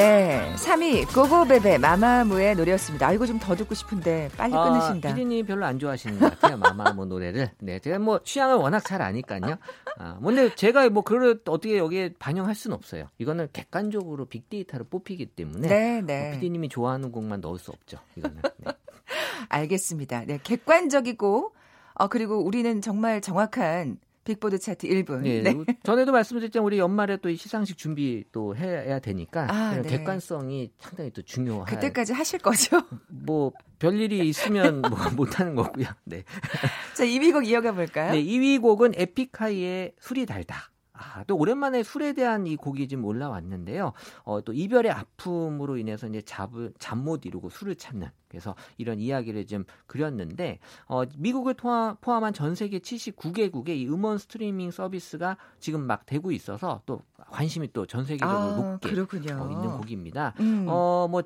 네, 0.00 0.52
3위 0.56 1.12
고고베베 1.14 1.76
마마무의 1.78 2.54
노래였습니다. 2.56 3.08
아, 3.08 3.12
이거 3.12 3.26
좀 3.26 3.38
더 3.40 3.54
듣고 3.54 3.74
싶은데 3.74 4.30
빨리 4.36 4.52
끊으신다. 4.52 5.10
아, 5.10 5.14
피디님 5.14 5.46
별로 5.46 5.64
안 5.66 5.78
좋아하시는 5.78 6.18
것 6.18 6.30
같아요. 6.40 6.56
마마무 6.58 7.04
노래를. 7.06 7.50
네, 7.58 7.78
제가 7.78 7.98
뭐 7.98 8.20
취향을 8.22 8.56
워낙 8.56 8.80
잘 8.84 9.02
아니까요. 9.02 9.56
아, 9.98 10.16
뭐 10.20 10.32
근데 10.32 10.54
제가 10.54 10.88
뭐 10.90 11.02
그걸 11.02 11.40
어떻게 11.46 11.76
여기에 11.78 12.14
반영할 12.18 12.54
수는 12.54 12.74
없어요. 12.74 13.06
이거는 13.18 13.48
객관적으로 13.52 14.24
빅데이터를 14.26 14.86
뽑히기 14.88 15.26
때문에 15.26 15.68
네, 15.68 15.98
어, 15.98 16.02
네. 16.06 16.30
피디님이 16.32 16.68
좋아하는 16.70 17.12
곡만 17.12 17.40
넣을 17.40 17.58
수 17.58 17.70
없죠. 17.70 17.98
이거는. 18.16 18.40
네. 18.58 18.72
알겠습니다. 19.48 20.24
네, 20.26 20.38
객관적이고 20.42 21.52
어 21.94 22.08
그리고 22.08 22.42
우리는 22.44 22.80
정말 22.80 23.20
정확한 23.20 23.98
빅보드 24.30 24.58
차트 24.58 24.86
1분. 24.86 25.22
네, 25.22 25.42
네. 25.42 25.54
전에도 25.82 26.12
말씀드렸지만 26.12 26.64
우리 26.64 26.78
연말에 26.78 27.16
또이 27.16 27.36
시상식 27.36 27.76
준비 27.76 28.24
또 28.30 28.54
해야 28.54 29.00
되니까 29.00 29.46
아, 29.50 29.70
그런 29.70 29.82
네. 29.82 29.88
객관성이 29.88 30.70
상당히 30.78 31.10
또 31.10 31.22
중요한. 31.22 31.64
그때까지 31.64 32.12
하실 32.12 32.38
거죠? 32.38 32.80
뭐 33.08 33.52
별일이 33.80 34.28
있으면 34.28 34.82
뭐 34.82 34.90
못하는 35.16 35.56
거고요. 35.56 35.86
네. 36.04 36.22
자, 36.94 37.04
2위 37.04 37.32
곡 37.32 37.46
이어가 37.46 37.72
볼까요? 37.72 38.12
네, 38.12 38.22
2위 38.22 38.60
곡은 38.60 38.92
에픽하이의 38.96 39.94
술이 39.98 40.26
달다. 40.26 40.70
아, 41.02 41.24
또 41.24 41.34
오랜만에 41.36 41.82
술에 41.82 42.12
대한 42.12 42.46
이 42.46 42.56
곡이 42.56 42.86
지금 42.86 43.06
올라왔는데요. 43.06 43.92
어, 44.24 44.40
또 44.42 44.52
이별의 44.52 44.92
아픔으로 44.92 45.78
인해서 45.78 46.06
이제 46.06 46.20
잠을 46.20 46.72
잠 46.78 47.00
못 47.00 47.24
이루고 47.24 47.48
술을 47.48 47.76
찾는 47.76 48.08
그래서 48.28 48.54
이런 48.76 49.00
이야기를 49.00 49.46
좀 49.46 49.64
그렸는데 49.86 50.58
어, 50.86 51.04
미국을 51.16 51.54
포함, 51.54 51.96
포함 52.02 52.24
한 52.24 52.34
전 52.34 52.54
세계 52.54 52.78
79개국의 52.78 53.70
이 53.70 53.86
음원 53.88 54.18
스트리밍 54.18 54.70
서비스가 54.70 55.38
지금 55.58 55.80
막 55.86 56.04
되고 56.04 56.30
있어서 56.30 56.82
또 56.84 57.00
관심이 57.30 57.72
또 57.72 57.86
전 57.86 58.04
세계적으로 58.04 58.38
아, 58.38 58.56
높게. 58.56 58.88
어, 59.48 59.50
있는 59.50 59.78
곡입니다. 59.78 60.34
음. 60.40 60.66
어, 60.68 61.08
뭐 61.10 61.22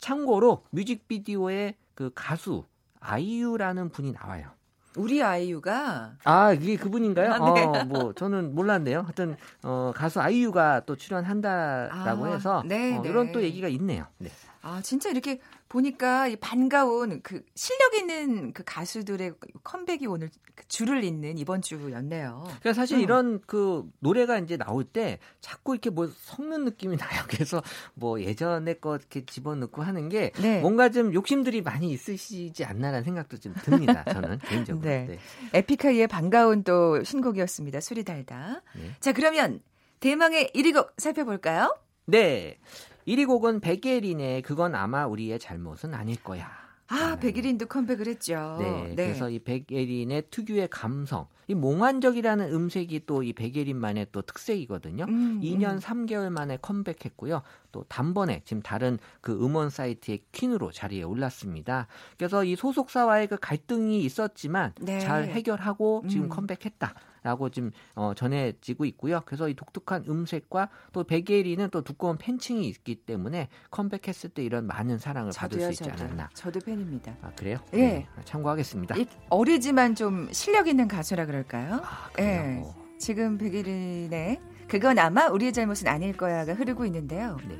참고로 0.00 0.64
뮤직비디오에 0.70 1.76
그 1.94 2.10
가수 2.14 2.64
아이유라는 2.98 3.90
분이 3.90 4.12
나와요. 4.12 4.50
우리 4.96 5.22
아이유가 5.22 6.12
아, 6.24 6.52
이게 6.52 6.76
그분인가요? 6.76 7.32
아, 7.32 7.54
네. 7.54 7.64
어, 7.64 7.84
뭐 7.84 8.12
저는 8.12 8.54
몰랐네요. 8.54 9.02
하여튼 9.02 9.36
어, 9.62 9.92
가수 9.94 10.20
아이유가 10.20 10.80
또 10.86 10.96
출연한다라고 10.96 12.26
아, 12.26 12.28
해서 12.28 12.62
네, 12.66 12.96
어, 12.96 13.02
네. 13.02 13.08
이런 13.08 13.32
또 13.32 13.42
얘기가 13.42 13.68
있네요. 13.68 14.06
네. 14.18 14.30
아, 14.62 14.80
진짜 14.82 15.10
이렇게 15.10 15.40
보니까 15.72 16.28
이 16.28 16.36
반가운 16.36 17.22
그 17.22 17.42
실력 17.54 17.94
있는 17.94 18.52
그 18.52 18.62
가수들의 18.62 19.32
컴백이 19.64 20.06
오늘 20.06 20.28
그 20.54 20.68
줄을 20.68 21.02
잇는 21.02 21.38
이번 21.38 21.62
주였네요. 21.62 22.44
그러니까 22.44 22.74
사실 22.74 22.98
음. 22.98 23.02
이런 23.02 23.40
그 23.46 23.90
노래가 24.00 24.38
이제 24.38 24.58
나올 24.58 24.84
때 24.84 25.18
자꾸 25.40 25.72
이렇게 25.72 25.88
뭐 25.88 26.10
섞는 26.14 26.66
느낌이 26.66 26.98
나요. 26.98 27.22
그래서 27.26 27.62
뭐 27.94 28.20
예전에 28.20 28.74
거 28.74 28.96
이렇게 28.96 29.24
집어넣고 29.24 29.82
하는 29.82 30.10
게 30.10 30.32
네. 30.42 30.60
뭔가 30.60 30.90
좀 30.90 31.14
욕심들이 31.14 31.62
많이 31.62 31.90
있으시지 31.90 32.66
않나라는 32.66 33.04
생각도 33.04 33.38
좀 33.38 33.54
듭니다. 33.62 34.04
저는 34.12 34.40
개인적으로. 34.40 34.86
네. 34.86 35.06
네. 35.06 35.18
에픽하이의 35.54 36.06
반가운 36.06 36.64
또 36.64 37.02
신곡이었습니다. 37.02 37.80
술이 37.80 38.04
달다. 38.04 38.60
네. 38.74 38.90
자, 39.00 39.12
그러면 39.12 39.62
대망의 40.00 40.50
1위 40.54 40.74
곡 40.74 40.92
살펴볼까요? 40.98 41.74
네. 42.04 42.58
1위 43.06 43.26
곡은 43.26 43.60
백예린의 43.60 44.42
그건 44.42 44.74
아마 44.74 45.06
우리의 45.06 45.38
잘못은 45.38 45.94
아닐 45.94 46.22
거야. 46.22 46.62
아, 46.88 47.16
백일인도 47.16 47.66
컴백을 47.66 48.06
했죠. 48.06 48.58
네, 48.60 48.94
그래서 48.94 49.30
이 49.30 49.38
백예린의 49.38 50.24
특유의 50.30 50.68
감성, 50.68 51.26
이 51.48 51.54
몽환적이라는 51.54 52.52
음색이 52.52 53.06
또 53.06 53.22
이 53.22 53.32
백예린만의 53.32 54.08
또 54.12 54.20
특색이거든요. 54.20 55.04
음, 55.08 55.40
2년 55.42 55.74
음. 55.74 55.78
3개월 55.78 56.28
만에 56.28 56.58
컴백했고요. 56.60 57.42
또 57.70 57.84
단번에 57.84 58.42
지금 58.44 58.62
다른 58.62 58.98
그 59.22 59.32
음원 59.32 59.70
사이트의 59.70 60.20
퀸으로 60.32 60.70
자리에 60.70 61.02
올랐습니다. 61.02 61.86
그래서 62.18 62.44
이 62.44 62.56
소속사와의 62.56 63.28
그 63.28 63.38
갈등이 63.40 64.02
있었지만 64.04 64.74
네. 64.80 64.98
잘 65.00 65.28
해결하고 65.28 66.04
지금 66.08 66.24
음. 66.24 66.28
컴백했다. 66.28 66.94
라고 67.22 67.48
지금 67.50 67.70
어, 67.94 68.12
전해지고 68.14 68.84
있고요. 68.86 69.20
그래서 69.24 69.48
이 69.48 69.54
독특한 69.54 70.04
음색과 70.08 70.68
또 70.92 71.04
백예린은 71.04 71.70
또 71.70 71.82
두꺼운 71.82 72.18
팬층이 72.18 72.66
있기 72.68 72.96
때문에 72.96 73.48
컴백했을 73.70 74.30
때 74.30 74.42
이런 74.44 74.66
많은 74.66 74.98
사랑을 74.98 75.30
받을 75.36 75.58
저도요, 75.58 75.66
수 75.72 75.82
있지 75.84 75.84
저도. 75.90 76.04
않았나. 76.04 76.28
저도 76.34 76.60
팬입니다. 76.60 77.16
아 77.22 77.30
그래요? 77.36 77.58
예. 77.74 77.78
네, 77.78 78.08
참고하겠습니다. 78.24 78.96
이- 78.96 79.06
어리지만 79.30 79.94
좀 79.94 80.28
실력 80.32 80.66
있는 80.68 80.88
가수라 80.88 81.26
그럴까요? 81.26 81.80
아? 81.82 82.10
예. 82.18 82.60
어. 82.64 82.74
지금 82.98 83.38
백일인의 83.38 84.40
그건 84.68 84.98
아마 84.98 85.26
우리의 85.28 85.52
잘못은 85.52 85.86
아닐 85.88 86.16
거야가 86.16 86.54
흐르고 86.54 86.86
있는데요. 86.86 87.36
네. 87.48 87.58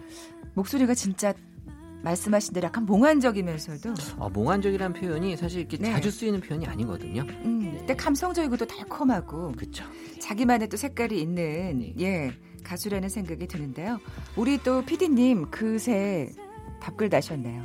목소리가 0.54 0.94
진짜 0.94 1.34
말씀하신 2.02 2.54
대로 2.54 2.66
약간 2.66 2.84
몽환적이면서도 2.84 3.94
어, 4.18 4.28
몽환적이라는 4.28 4.92
표현이 4.94 5.36
사실 5.36 5.60
이렇게 5.60 5.78
네. 5.78 5.92
자주 5.92 6.10
쓰이는 6.10 6.40
표현이 6.40 6.66
아니거든요. 6.66 7.22
음, 7.22 7.74
근데 7.78 7.94
감성적이고도 7.94 8.66
달콤하고 8.66 9.52
그렇죠. 9.52 9.84
자기만의 10.20 10.68
또 10.68 10.76
색깔이 10.76 11.20
있는 11.20 11.78
네. 11.78 11.94
예 12.00 12.32
가수라는 12.64 13.08
생각이 13.08 13.46
드는데요. 13.46 14.00
우리 14.36 14.58
또 14.58 14.84
PD님 14.84 15.50
그새 15.50 16.30
답글 16.80 17.08
다셨네요. 17.10 17.62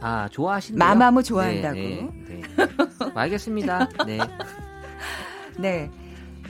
아 0.00 0.28
좋아하시는 0.28 0.78
마마무 0.78 1.22
좋아한다고. 1.22 1.74
네, 1.76 2.10
네, 2.28 2.40
네. 2.56 2.66
알겠습니다. 3.14 3.88
네. 4.06 4.18
네. 5.58 5.90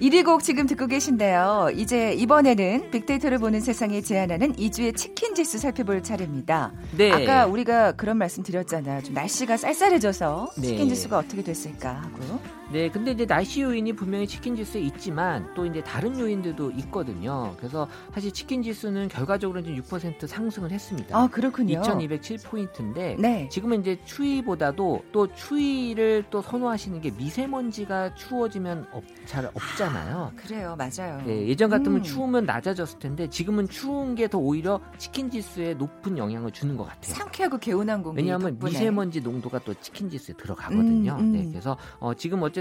1위 0.00 0.25
곡 0.25 0.43
지금 0.43 0.67
듣고 0.67 0.87
계신데요. 0.87 1.71
이제 1.75 2.12
이번에는 2.12 2.90
빅데이터를 2.90 3.38
보는 3.38 3.61
세상에 3.61 4.00
제안하는 4.00 4.55
2주의 4.55 4.97
치킨 4.97 5.35
지수 5.35 5.59
살펴볼 5.59 6.02
차례입니다. 6.02 6.73
네. 6.97 7.11
아까 7.11 7.47
우리가 7.47 7.93
그런 7.93 8.17
말씀 8.17 8.43
드렸잖아요. 8.43 9.02
좀 9.02 9.14
날씨가 9.14 9.57
쌀쌀해져서 9.57 10.50
네. 10.59 10.67
치킨 10.69 10.88
지수가 10.88 11.19
어떻게 11.19 11.43
됐을까 11.43 11.95
하고. 11.95 12.58
네, 12.71 12.91
근데 12.91 13.13
이제 13.13 13.25
날씨 13.25 13.63
요인이 13.63 13.95
분명히 13.95 14.27
치킨 14.27 14.55
지수에 14.55 14.81
있지만 14.83 15.53
또 15.55 15.65
이제 15.65 15.83
다른 15.83 16.19
요인들도 16.19 16.71
있거든요. 16.73 17.55
그래서 17.57 17.89
사실 18.13 18.31
치킨 18.31 18.63
지수는 18.63 19.09
결과적으로 19.09 19.63
지금 19.63 19.81
6% 19.83 20.27
상승을 20.27 20.71
했습니다. 20.71 21.17
아, 21.19 21.27
그렇군요. 21.29 21.81
2207포인트인데 21.81 23.19
네. 23.19 23.49
지금은 23.51 23.81
이제 23.81 23.99
추위보다도 24.05 25.05
또 25.13 25.33
추위를 25.35 26.25
또 26.31 26.43
선호하시는 26.43 27.01
게 27.01 27.11
미세먼지가 27.13 28.15
추워지면 28.15 28.87
없, 28.93 29.03
잘 29.25 29.47
없잖아요. 29.55 30.33
그래요. 30.37 30.77
맞아요. 30.77 31.23
네, 31.25 31.49
예전 31.49 31.71
같으면 31.71 31.99
음. 32.01 32.03
추우면 32.03 32.45
낮아졌을 32.45 32.99
텐데 32.99 33.29
지금은 33.29 33.69
추운 33.69 34.15
게 34.15 34.29
더 34.29 34.37
오히려 34.37 34.79
치킨 34.99 35.31
지수에 35.31 35.73
높은 35.73 36.19
영향을 36.19 36.51
주는 36.51 36.77
것 36.77 36.85
같아요. 36.85 37.15
상쾌하고 37.15 37.57
개운한 37.57 38.03
공기 38.03 38.21
왜냐하면 38.21 38.51
덕분에. 38.59 38.71
미세먼지 38.73 39.23
농도가 39.23 39.59
또 39.61 39.73
치킨 39.81 40.11
지수에 40.11 40.35
들어가거든요. 40.35 41.15
음, 41.15 41.21
음. 41.21 41.33
네, 41.33 41.47
그래서 41.51 41.79
어, 41.99 42.13
지금 42.13 42.43
어쨌든 42.43 42.58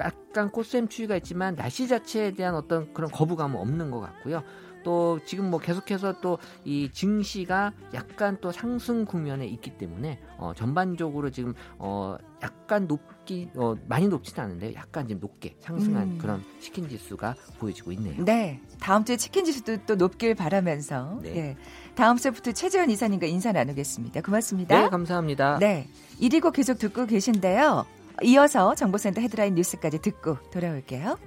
약간 0.00 0.50
꽃샘 0.50 0.88
추위가 0.88 1.16
있지만 1.16 1.54
날씨 1.54 1.88
자체에 1.88 2.32
대한 2.32 2.54
어떤 2.54 2.92
그런 2.92 3.10
거부감은 3.10 3.58
없는 3.58 3.90
것 3.90 4.00
같고요. 4.00 4.42
또 4.84 5.18
지금 5.24 5.50
뭐 5.50 5.58
계속해서 5.58 6.20
또 6.20 6.38
이 6.64 6.90
증시가 6.92 7.72
약간 7.94 8.36
또 8.40 8.52
상승 8.52 9.04
국면에 9.04 9.46
있기 9.46 9.78
때문에 9.78 10.20
어, 10.36 10.52
전반적으로 10.54 11.30
지금 11.30 11.54
어, 11.78 12.16
약간 12.42 12.86
높기 12.86 13.48
어, 13.56 13.74
많이 13.86 14.06
높지는 14.08 14.44
않은데 14.44 14.74
약간 14.74 15.08
지금 15.08 15.20
높게 15.20 15.56
상승한 15.60 16.02
음. 16.02 16.18
그런 16.18 16.44
치킨 16.60 16.88
지수가 16.88 17.34
보여지고 17.58 17.92
있네요. 17.92 18.24
네. 18.24 18.60
다음 18.80 19.04
주에 19.04 19.16
치킨 19.16 19.44
지수도 19.44 19.76
또 19.86 19.96
높길 19.96 20.34
바라면서 20.34 21.20
네. 21.22 21.36
예. 21.36 21.56
다음 21.94 22.16
주부터 22.16 22.52
최재원 22.52 22.90
이사님과 22.90 23.26
인사 23.26 23.50
나누겠습니다. 23.52 24.20
고맙습니다. 24.20 24.82
네, 24.82 24.88
감사합니다. 24.88 25.58
네. 25.58 25.88
1위 26.20 26.42
곡 26.42 26.52
계속 26.52 26.78
듣고 26.78 27.06
계신데요. 27.06 27.86
이어서 28.22 28.74
정보센터 28.74 29.20
헤드라인 29.20 29.54
뉴스까지 29.54 30.00
듣고 30.00 30.36
돌아올게요. 30.50 31.18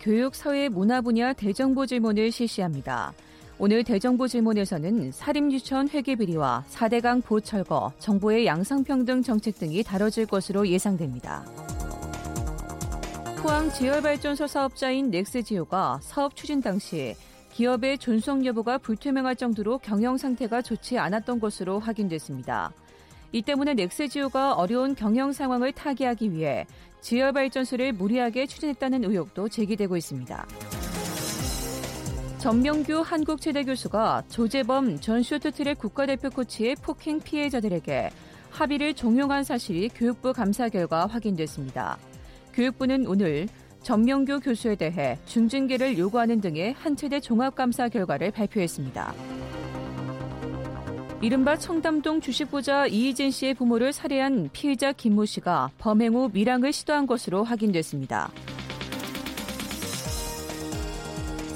교육, 0.00 0.34
사회, 0.34 0.68
문화 0.68 1.00
분야 1.00 1.32
대정부 1.32 1.86
질문을 1.86 2.30
실시합니다. 2.32 3.12
오늘 3.58 3.82
대정부 3.82 4.28
질문에서는 4.28 5.10
사립유치원 5.10 5.88
회계 5.88 6.14
비리와 6.14 6.64
4대강 6.70 7.24
보철거, 7.24 7.92
정부의 7.98 8.46
양성평등 8.46 9.22
정책 9.22 9.58
등이 9.58 9.82
다뤄질 9.82 10.26
것으로 10.26 10.68
예상됩니다. 10.68 11.44
포항 13.36 13.70
지열발전소 13.70 14.46
사업자인 14.46 15.10
넥스지오가 15.10 16.00
사업 16.02 16.36
추진 16.36 16.60
당시 16.60 17.16
기업의 17.52 17.98
존속 17.98 18.44
여부가 18.44 18.78
불투명할 18.78 19.34
정도로 19.34 19.78
경영 19.78 20.16
상태가 20.16 20.62
좋지 20.62 20.98
않았던 20.98 21.40
것으로 21.40 21.80
확인됐습니다. 21.80 22.72
이 23.32 23.42
때문에 23.42 23.74
넥스지오가 23.74 24.54
어려운 24.54 24.94
경영 24.94 25.32
상황을 25.32 25.72
타개하기 25.72 26.32
위해 26.32 26.66
지열 27.00 27.32
발전소를 27.32 27.92
무리하게 27.92 28.46
추진했다는 28.46 29.04
의혹도 29.04 29.48
제기되고 29.48 29.96
있습니다. 29.96 30.46
전명규 32.38 33.02
한국체대 33.04 33.64
교수가 33.64 34.24
조재범 34.28 35.00
전 35.00 35.22
쇼트트랙 35.22 35.78
국가대표 35.78 36.30
코치의 36.30 36.76
폭행 36.76 37.20
피해자들에게 37.20 38.10
합의를 38.50 38.94
종용한 38.94 39.44
사실이 39.44 39.90
교육부 39.90 40.32
감사 40.32 40.68
결과 40.68 41.06
확인됐습니다. 41.06 41.98
교육부는 42.54 43.06
오늘 43.06 43.48
전명규 43.82 44.40
교수에 44.40 44.76
대해 44.76 45.18
중징계를 45.26 45.98
요구하는 45.98 46.40
등의 46.40 46.74
한 46.74 46.96
체대 46.96 47.20
종합감사 47.20 47.88
결과를 47.88 48.30
발표했습니다. 48.30 49.14
이른바 51.20 51.56
청담동 51.56 52.20
주식부자 52.20 52.86
이희진 52.86 53.32
씨의 53.32 53.54
부모를 53.54 53.92
살해한 53.92 54.50
피해자 54.52 54.92
김모 54.92 55.24
씨가 55.24 55.70
범행 55.78 56.14
후 56.14 56.30
밀항을 56.32 56.72
시도한 56.72 57.06
것으로 57.08 57.42
확인됐습니다. 57.42 58.30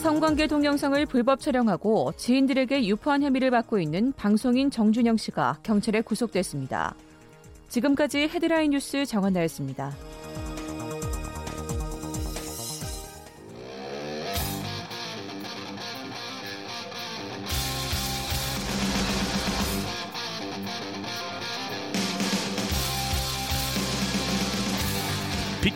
성관계 0.02 0.48
동영상을 0.48 1.06
불법 1.06 1.38
촬영하고 1.38 2.12
지인들에게 2.16 2.86
유포한 2.86 3.22
혐의를 3.22 3.52
받고 3.52 3.78
있는 3.78 4.12
방송인 4.16 4.68
정준영 4.68 5.16
씨가 5.16 5.58
경찰에 5.62 6.00
구속됐습니다. 6.00 6.96
지금까지 7.68 8.22
헤드라인 8.22 8.72
뉴스 8.72 9.06
정한나였습니다. 9.06 9.92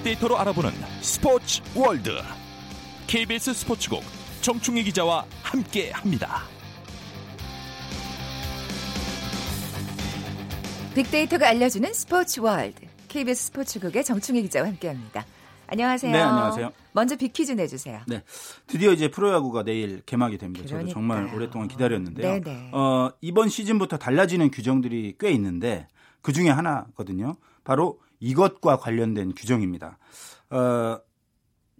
빅데이터로 0.06 0.38
알아보는 0.38 0.70
스포츠 1.00 1.60
월드 1.74 2.12
KBS 3.08 3.54
스포츠국 3.54 4.04
정충희 4.40 4.84
기자와 4.84 5.26
함께합니다. 5.42 6.42
빅데이터가 10.94 11.48
알려주는 11.48 11.92
스포츠 11.92 12.38
월드. 12.38 12.86
KBS 13.08 13.46
스포츠국의 13.46 14.04
정충희 14.04 14.42
기자와 14.42 14.68
함께합니다. 14.68 15.26
안녕하세요. 15.66 16.12
네, 16.12 16.20
안녕하세요. 16.20 16.70
먼저 16.92 17.16
빅퀴즈 17.16 17.52
내주세요. 17.52 18.00
네. 18.06 18.22
드디어 18.68 18.92
이제 18.92 19.10
프로야구가 19.10 19.64
내일 19.64 20.02
개막이 20.06 20.38
됩니다. 20.38 20.66
저도 20.68 20.84
그러니까요. 20.84 20.94
정말 20.94 21.34
오랫동안 21.34 21.66
기다렸는데요. 21.66 22.40
네네. 22.42 22.70
어, 22.72 23.10
이번 23.20 23.48
시즌부터 23.48 23.96
달라지는 23.96 24.52
규정들이 24.52 25.16
꽤 25.18 25.32
있는데 25.32 25.88
그 26.22 26.32
중에 26.32 26.48
하나거든요. 26.48 27.34
바로 27.64 27.98
이것과 28.20 28.78
관련된 28.78 29.34
규정입니다. 29.34 29.98
어, 30.50 30.98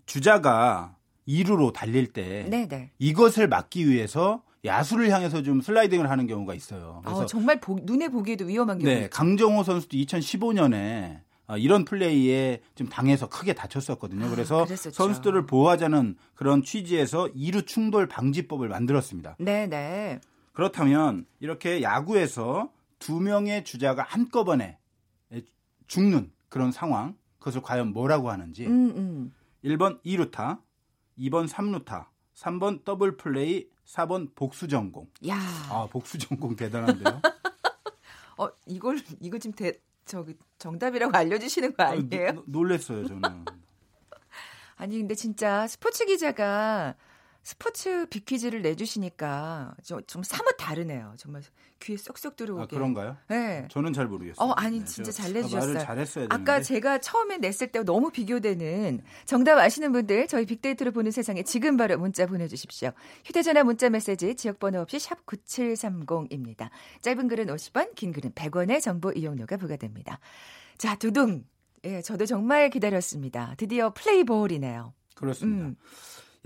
주자가 0.07 0.97
2루로 1.29 1.73
달릴 1.73 2.13
때 2.13 2.47
네네. 2.49 2.93
이것을 2.99 3.49
막기 3.49 3.89
위해서 3.89 4.43
야수를 4.65 5.11
향해서 5.11 5.43
좀 5.43 5.61
슬라이딩을 5.61 6.11
하는 6.11 6.27
경우가 6.27 6.55
있어요. 6.55 7.01
그래서 7.05 7.21
어, 7.23 7.27
정말 7.27 7.61
보- 7.61 7.79
눈에 7.83 8.09
보기에도 8.09 8.45
위험한 8.47 8.79
경우. 8.79 8.93
네, 8.93 9.09
강정호 9.09 9.63
선수도 9.63 9.97
2015년에 9.97 11.21
어, 11.49 11.57
이런 11.57 11.85
플레이에 11.85 12.61
좀 12.75 12.89
당해서 12.89 13.29
크게 13.29 13.53
다쳤었거든요. 13.53 14.27
아, 14.27 14.31
그래서 14.31 14.65
그랬었죠. 14.65 14.91
선수들을 14.95 15.47
보호하자는 15.47 16.17
그런 16.35 16.63
취지에서 16.65 17.29
이루 17.35 17.63
충돌 17.63 18.09
방지법을 18.09 18.69
만들었습니다. 18.69 19.37
네, 19.39 19.67
네. 19.69 20.21
그렇다면 20.53 21.27
이렇게 21.39 21.83
야구에서 21.83 22.71
두 22.99 23.21
명의 23.21 23.63
주자가 23.63 24.05
한꺼번에 24.09 24.79
죽는 25.87 26.33
그런 26.49 26.73
상황, 26.73 27.17
그것을 27.39 27.63
과연 27.63 27.93
뭐라고 27.93 28.31
하는지 28.31 28.67
음, 28.67 28.91
음. 28.97 29.35
1번 29.65 30.03
2루타, 30.05 30.61
2번 31.19 31.49
3루타, 31.49 32.07
3번 32.35 32.85
더블 32.85 33.17
플레이, 33.17 33.69
4번 33.87 34.35
복수 34.35 34.69
전공. 34.69 35.09
야. 35.29 35.37
아, 35.71 35.87
복수 35.91 36.19
전공 36.19 36.55
대단한데요. 36.57 37.21
어, 38.39 38.49
이걸 38.67 38.99
이거 39.21 39.39
지금 39.39 39.55
대, 39.55 39.73
저기 40.05 40.37
정답이라고 40.59 41.17
알려 41.17 41.39
주시는 41.39 41.75
거 41.75 41.85
아니에요? 41.85 42.33
노- 42.33 42.45
놀랬어요, 42.47 43.07
저는. 43.07 43.45
아니 44.77 44.99
근데 44.99 45.15
진짜 45.15 45.67
스포츠 45.67 46.05
기자가 46.05 46.95
스포츠 47.47 48.07
비퀴즈를 48.11 48.61
내주시니까 48.63 49.77
좀, 49.85 50.01
좀 50.09 50.25
사뭇 50.25 50.57
다르네요. 50.59 51.15
정말 51.17 51.43
귀에 51.79 51.97
쏙쏙 51.97 52.35
들어오게. 52.35 52.63
아, 52.65 52.67
그런가요? 52.67 53.17
네. 53.29 53.69
저는 53.71 53.93
잘 53.93 54.09
모르겠어요. 54.09 54.45
어, 54.45 54.51
아니 54.55 54.81
네, 54.81 54.85
진짜 54.85 55.13
저- 55.13 55.23
잘 55.23 55.31
아, 55.31 55.35
내주셨어요. 55.35 55.75
말을 55.75 55.87
잘했어야 55.87 56.27
되는데. 56.27 56.35
아까 56.35 56.61
제가 56.61 56.99
처음에 56.99 57.39
냈을 57.39 57.69
때 57.69 57.85
너무 57.85 58.11
비교되는 58.11 59.01
정답 59.27 59.59
아시는 59.59 59.93
분들 59.93 60.27
저희 60.27 60.45
빅데이터를 60.45 60.91
보는 60.91 61.13
세상에 61.13 61.45
지금 61.45 61.77
바로 61.77 61.97
문자 61.99 62.27
보내주십시오. 62.27 62.91
휴대전화 63.25 63.63
문자 63.63 63.91
메시지 63.91 64.35
지역번호 64.35 64.81
없이 64.81 64.99
샵 64.99 65.25
9730입니다. 65.27 66.71
짧은 67.03 67.29
글은 67.29 67.47
50원, 67.47 67.95
긴 67.95 68.11
글은 68.11 68.33
100원의 68.33 68.81
정보 68.83 69.13
이용료가 69.13 69.57
부과됩니다. 69.57 70.19
자, 70.79 70.97
두둥. 70.97 71.45
예, 71.85 72.03
저도 72.03 72.27
정말 72.27 72.71
기다렸습니다. 72.71 73.55
드디어 73.57 73.93
플레이볼이네요. 73.95 74.93
그렇습니다. 75.15 75.67
음, 75.67 75.77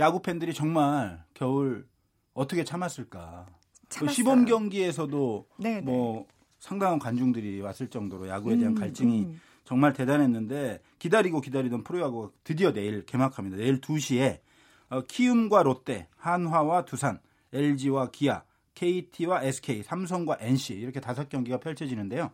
야구 0.00 0.20
팬들이 0.22 0.52
정말 0.52 1.22
겨울 1.34 1.86
어떻게 2.34 2.64
참았을까? 2.64 3.46
그 3.46 3.88
참았어요. 3.88 4.14
시범 4.14 4.44
경기에서도 4.46 5.46
네, 5.58 5.74
네. 5.74 5.80
뭐 5.80 6.26
상당한 6.58 6.98
관중들이 6.98 7.60
왔을 7.60 7.88
정도로 7.88 8.28
야구에 8.28 8.56
대한 8.56 8.74
음, 8.74 8.78
갈증이 8.78 9.22
음. 9.24 9.40
정말 9.64 9.92
대단했는데 9.92 10.80
기다리고 10.98 11.40
기다리던 11.40 11.84
프로야구가 11.84 12.32
드디어 12.44 12.72
내일 12.72 13.04
개막합니다. 13.04 13.56
내일 13.56 13.80
2시에 13.80 14.40
어, 14.88 15.02
키움과 15.02 15.62
롯데, 15.62 16.08
한화와 16.16 16.84
두산, 16.84 17.20
LG와 17.52 18.10
기아, 18.10 18.42
KT와 18.74 19.44
SK, 19.44 19.84
삼성과 19.84 20.38
NC 20.40 20.74
이렇게 20.74 21.00
다섯 21.00 21.28
경기가 21.28 21.58
펼쳐지는데요. 21.58 22.32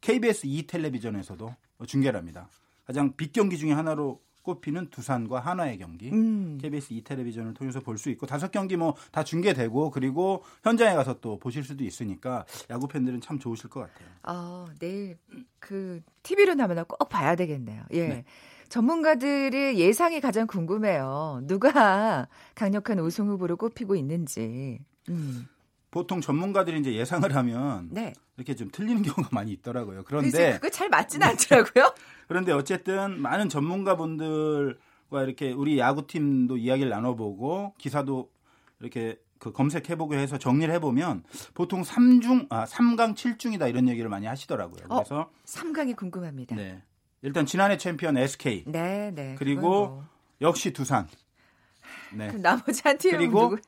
KBS 0.00 0.46
2 0.46 0.66
텔레비전에서도 0.66 1.54
중계를 1.86 2.18
합니다. 2.18 2.48
가장 2.86 3.14
빅 3.16 3.32
경기 3.32 3.58
중에 3.58 3.72
하나로 3.72 4.22
꼽히는 4.52 4.88
두산과 4.88 5.40
한화의 5.40 5.76
경기. 5.78 6.10
음. 6.10 6.56
KBS 6.60 6.94
2 6.94 7.02
텔레비전을 7.02 7.52
통해서 7.54 7.80
볼 7.80 7.98
수 7.98 8.08
있고 8.10 8.26
다섯 8.26 8.50
경기 8.50 8.76
뭐 8.76 8.94
다 9.12 9.22
중계되고 9.24 9.90
그리고 9.90 10.42
현장에 10.62 10.94
가서 10.94 11.20
또 11.20 11.38
보실 11.38 11.62
수도 11.64 11.84
있으니까 11.84 12.44
야구 12.70 12.88
팬들은 12.88 13.20
참 13.20 13.38
좋으실 13.38 13.68
것 13.68 13.80
같아요. 13.80 14.08
아, 14.22 14.66
내일 14.78 15.18
그 15.58 16.00
TV로 16.22 16.54
나면 16.54 16.84
꼭 16.86 17.08
봐야 17.08 17.34
되겠네요. 17.36 17.82
예. 17.92 18.08
네. 18.08 18.24
전문가들의 18.68 19.78
예상이 19.78 20.20
가장 20.20 20.46
궁금해요. 20.46 21.40
누가 21.44 22.28
강력한 22.54 22.98
우승 23.00 23.28
후보로 23.28 23.56
꼽히고 23.56 23.96
있는지. 23.96 24.78
음. 25.08 25.46
보통 25.90 26.20
전문가들이 26.20 26.78
이제 26.80 26.94
예상을 26.94 27.34
하면 27.34 27.88
네. 27.90 28.12
이렇게 28.36 28.54
좀 28.54 28.68
틀리는 28.70 29.02
경우가 29.02 29.30
많이 29.32 29.52
있더라고요. 29.52 30.04
그런데 30.04 30.54
그거 30.54 30.68
잘 30.68 30.88
맞진 30.88 31.22
않더라고요. 31.22 31.94
그런데 32.28 32.52
어쨌든 32.52 33.20
많은 33.20 33.48
전문가분들과 33.48 35.22
이렇게 35.22 35.52
우리 35.52 35.78
야구팀도 35.78 36.58
이야기를 36.58 36.90
나눠보고 36.90 37.74
기사도 37.78 38.30
이렇게 38.80 39.18
그 39.38 39.52
검색해보고 39.52 40.14
해서 40.14 40.36
정리를 40.36 40.72
해보면 40.74 41.22
보통 41.54 41.82
3중, 41.82 42.48
아, 42.50 42.64
3강 42.64 43.14
7중이다 43.14 43.68
이런 43.68 43.88
얘기를 43.88 44.10
많이 44.10 44.26
하시더라고요. 44.26 44.86
어. 44.88 44.96
그래서 44.96 45.30
3강이 45.46 45.96
궁금합니다. 45.96 46.56
네, 46.56 46.62
네. 46.64 46.82
일단 47.22 47.46
지난해 47.46 47.76
챔피언 47.78 48.16
SK 48.16 48.64
네. 48.66 49.34
그리고 49.38 49.60
그건 49.60 49.70
뭐. 49.70 50.04
역시 50.40 50.72
두산. 50.72 51.08
네. 52.12 52.30
나머지 52.32 52.82
한 52.84 52.98
팀은 52.98 53.18
그리고 53.18 53.42
누구요? 53.42 53.58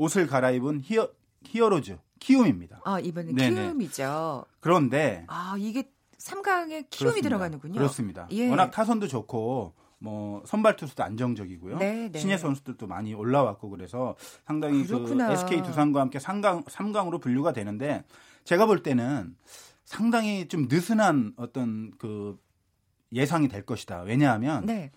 옷을 0.00 0.26
갈아입은 0.26 0.80
히어, 0.82 1.10
히어로즈 1.44 1.98
키움입니다. 2.20 2.80
아, 2.84 2.98
이번엔 2.98 3.34
네네. 3.34 3.62
키움이죠. 3.62 4.46
그런데 4.60 5.24
아, 5.28 5.56
이게 5.58 5.90
3강에 6.16 6.88
키움이 6.88 7.20
그렇습니다. 7.20 7.28
들어가는군요. 7.28 7.74
그렇습니다. 7.74 8.26
예. 8.30 8.48
워낙 8.48 8.70
타선도 8.70 9.08
좋고 9.08 9.74
뭐 9.98 10.42
선발 10.46 10.76
투수도 10.76 11.02
안정적이고요. 11.04 11.76
네, 11.76 12.08
네. 12.10 12.18
신예 12.18 12.38
선수들도 12.38 12.86
많이 12.86 13.12
올라왔고 13.12 13.68
그래서 13.68 14.16
상당히 14.46 14.82
그 14.84 14.88
그렇구나. 14.88 15.32
SK 15.32 15.62
두산과 15.62 16.00
함께 16.00 16.18
3강 16.18 16.64
3강으로 16.64 17.20
분류가 17.20 17.52
되는데 17.52 18.02
제가 18.44 18.64
볼 18.64 18.82
때는 18.82 19.36
상당히 19.84 20.48
좀 20.48 20.66
느슨한 20.70 21.34
어떤 21.36 21.90
그 21.98 22.38
예상이 23.12 23.48
될 23.48 23.66
것이다. 23.66 24.00
왜냐하면 24.02 24.64
네. 24.64 24.92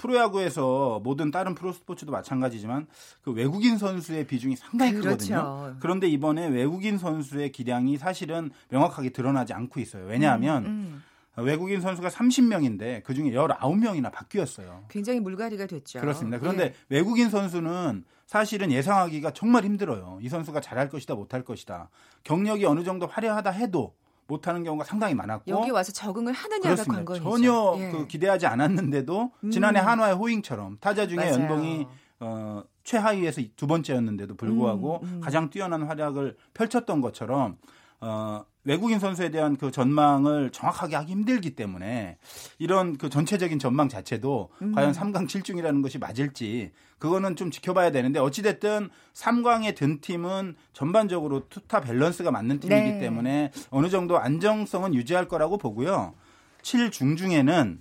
프로야구에서 0.00 1.00
모든 1.04 1.30
다른 1.30 1.54
프로 1.54 1.72
스포츠도 1.72 2.10
마찬가지지만 2.10 2.86
그 3.22 3.32
외국인 3.32 3.76
선수의 3.76 4.26
비중이 4.26 4.56
상당히 4.56 4.92
그렇죠. 4.92 5.10
크거든요. 5.10 5.76
그런데 5.80 6.08
이번에 6.08 6.46
외국인 6.48 6.96
선수의 6.96 7.52
기량이 7.52 7.98
사실은 7.98 8.50
명확하게 8.70 9.10
드러나지 9.10 9.52
않고 9.52 9.78
있어요. 9.80 10.06
왜냐하면 10.06 10.66
음, 10.66 11.02
외국인 11.36 11.80
선수가 11.80 12.08
30명인데 12.08 13.04
그중에 13.04 13.30
19명이나 13.30 14.10
바뀌었어요. 14.10 14.84
굉장히 14.88 15.20
물갈이가 15.20 15.66
됐죠. 15.66 16.00
그렇습니다. 16.00 16.38
그런데 16.38 16.64
예. 16.64 16.74
외국인 16.88 17.28
선수는 17.28 18.04
사실은 18.26 18.72
예상하기가 18.72 19.32
정말 19.32 19.64
힘들어요. 19.64 20.18
이 20.22 20.28
선수가 20.28 20.60
잘할 20.60 20.88
것이다, 20.88 21.14
못할 21.14 21.44
것이다. 21.44 21.90
경력이 22.24 22.64
어느 22.64 22.84
정도 22.84 23.06
화려하다 23.06 23.50
해도 23.50 23.94
못하는 24.30 24.62
경우가 24.62 24.84
상당히 24.84 25.14
많았고 25.14 25.50
여기 25.50 25.70
와서 25.70 25.92
적응을 25.92 26.32
하느냐가 26.32 26.74
그렇습니다. 26.74 27.04
관건이죠. 27.04 27.30
전혀 27.30 27.76
예. 27.78 27.90
그 27.90 28.06
기대하지 28.06 28.46
않았는데도 28.46 29.32
음. 29.44 29.50
지난해 29.50 29.80
한화의 29.80 30.14
호잉처럼 30.14 30.78
타자 30.80 31.06
중에 31.06 31.16
맞아요. 31.16 31.34
연봉이 31.34 31.86
어, 32.20 32.62
최하위에서 32.84 33.42
두 33.56 33.66
번째였는데도 33.66 34.36
불구하고 34.36 35.00
음, 35.02 35.08
음. 35.16 35.20
가장 35.20 35.50
뛰어난 35.50 35.82
활약을 35.82 36.36
펼쳤던 36.54 37.00
것처럼 37.00 37.58
어, 38.00 38.44
외국인 38.64 38.98
선수에 38.98 39.30
대한 39.30 39.56
그 39.56 39.70
전망을 39.70 40.50
정확하게 40.50 40.96
하기 40.96 41.12
힘들기 41.12 41.54
때문에 41.54 42.18
이런 42.58 42.98
그 42.98 43.08
전체적인 43.08 43.58
전망 43.58 43.88
자체도 43.88 44.50
음. 44.62 44.72
과연 44.72 44.92
3강 44.92 45.26
7중이라는 45.26 45.82
것이 45.82 45.98
맞을지 45.98 46.72
그거는 46.98 47.36
좀 47.36 47.50
지켜봐야 47.50 47.90
되는데 47.90 48.20
어찌됐든 48.20 48.90
3강에 49.14 49.74
든 49.74 50.00
팀은 50.00 50.56
전반적으로 50.74 51.48
투타 51.48 51.80
밸런스가 51.80 52.30
맞는 52.30 52.60
팀이기 52.60 52.90
네. 52.92 52.98
때문에 52.98 53.52
어느 53.70 53.88
정도 53.88 54.18
안정성은 54.18 54.94
유지할 54.94 55.26
거라고 55.26 55.56
보고요. 55.56 56.14
7중 56.62 57.16
중에는 57.16 57.80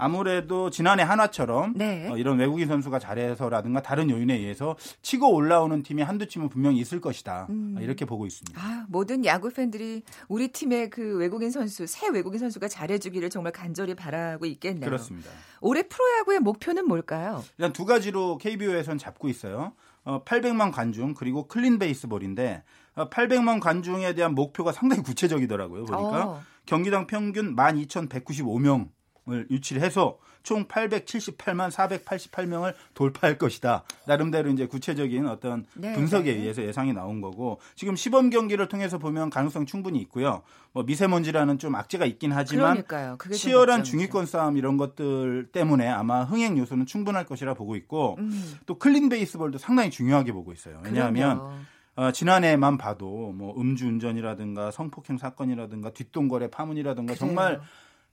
아무래도 0.00 0.70
지난해 0.70 1.02
한화처럼 1.02 1.74
네. 1.76 2.08
어, 2.08 2.16
이런 2.16 2.38
외국인 2.38 2.66
선수가 2.66 2.98
잘해서라든가 2.98 3.82
다른 3.82 4.10
요인에 4.10 4.34
의해서 4.34 4.76
치고 5.02 5.32
올라오는 5.32 5.82
팀이 5.82 6.02
한두 6.02 6.26
팀은 6.26 6.48
분명히 6.48 6.78
있을 6.78 7.00
것이다. 7.00 7.46
음. 7.50 7.76
이렇게 7.80 8.04
보고 8.04 8.26
있습니다. 8.26 8.60
아, 8.60 8.86
모든 8.88 9.24
야구 9.24 9.50
팬들이 9.50 10.02
우리 10.28 10.48
팀의 10.48 10.90
그 10.90 11.16
외국인 11.16 11.50
선수, 11.50 11.86
새 11.86 12.08
외국인 12.08 12.38
선수가 12.40 12.68
잘해주기를 12.68 13.30
정말 13.30 13.52
간절히 13.52 13.94
바라고 13.94 14.46
있겠네요. 14.46 14.84
그렇습니다. 14.84 15.30
올해 15.60 15.82
프로야구의 15.82 16.40
목표는 16.40 16.86
뭘까요? 16.86 17.44
일단 17.58 17.72
두 17.72 17.84
가지로 17.84 18.38
KBO에선 18.38 18.98
잡고 18.98 19.28
있어요. 19.28 19.72
어, 20.04 20.24
800만 20.24 20.72
관중 20.72 21.14
그리고 21.14 21.46
clean 21.46 21.78
baseball인데 21.78 22.62
어, 22.94 23.10
800만 23.10 23.60
관중에 23.60 24.14
대한 24.14 24.34
목표가 24.34 24.72
상당히 24.72 25.02
구체적이더라고요. 25.02 25.84
보니까 25.84 26.26
어. 26.26 26.42
경기당 26.66 27.06
평균 27.06 27.54
12,195명을 27.56 28.88
유치를 29.50 29.82
해서 29.82 30.18
총 30.42 30.66
878만 30.66 31.70
488명을 31.70 32.74
돌파할 32.94 33.38
것이다. 33.38 33.84
나름대로 34.06 34.50
이제 34.50 34.66
구체적인 34.66 35.26
어떤 35.26 35.66
네, 35.74 35.92
분석에 35.92 36.32
네. 36.32 36.38
의해서 36.38 36.62
예상이 36.62 36.92
나온 36.92 37.20
거고 37.20 37.60
지금 37.74 37.96
시범 37.96 38.30
경기를 38.30 38.68
통해서 38.68 38.98
보면 38.98 39.30
가능성 39.30 39.66
충분히 39.66 39.98
있고요. 40.00 40.42
뭐 40.72 40.82
미세먼지라는 40.82 41.58
좀 41.58 41.74
악재가 41.74 42.06
있긴 42.06 42.32
하지만 42.32 42.82
치열한. 43.32 43.84
중위권 43.84 44.26
싸움 44.26 44.56
이런 44.56 44.76
것들 44.76 45.48
때문에 45.52 45.88
아마 45.88 46.24
흥행 46.24 46.56
요소는 46.56 46.86
충분할 46.86 47.26
것이라 47.26 47.54
보고 47.54 47.76
있고 47.76 48.16
음, 48.18 48.54
또 48.66 48.78
클린 48.78 49.08
베이스볼도 49.08 49.58
상당히 49.58 49.90
중요하게 49.90 50.32
보고 50.32 50.52
있어요. 50.52 50.80
왜냐하면 50.84 51.38
그럼요. 51.38 51.60
어, 51.96 52.12
지난해만 52.12 52.78
봐도 52.78 53.32
뭐 53.34 53.54
음주운전이라든가 53.60 54.70
성폭행 54.70 55.18
사건이라든가 55.18 55.90
뒷돈거래 55.90 56.48
파문이라든가 56.50 57.14
그래요. 57.14 57.18
정말 57.18 57.60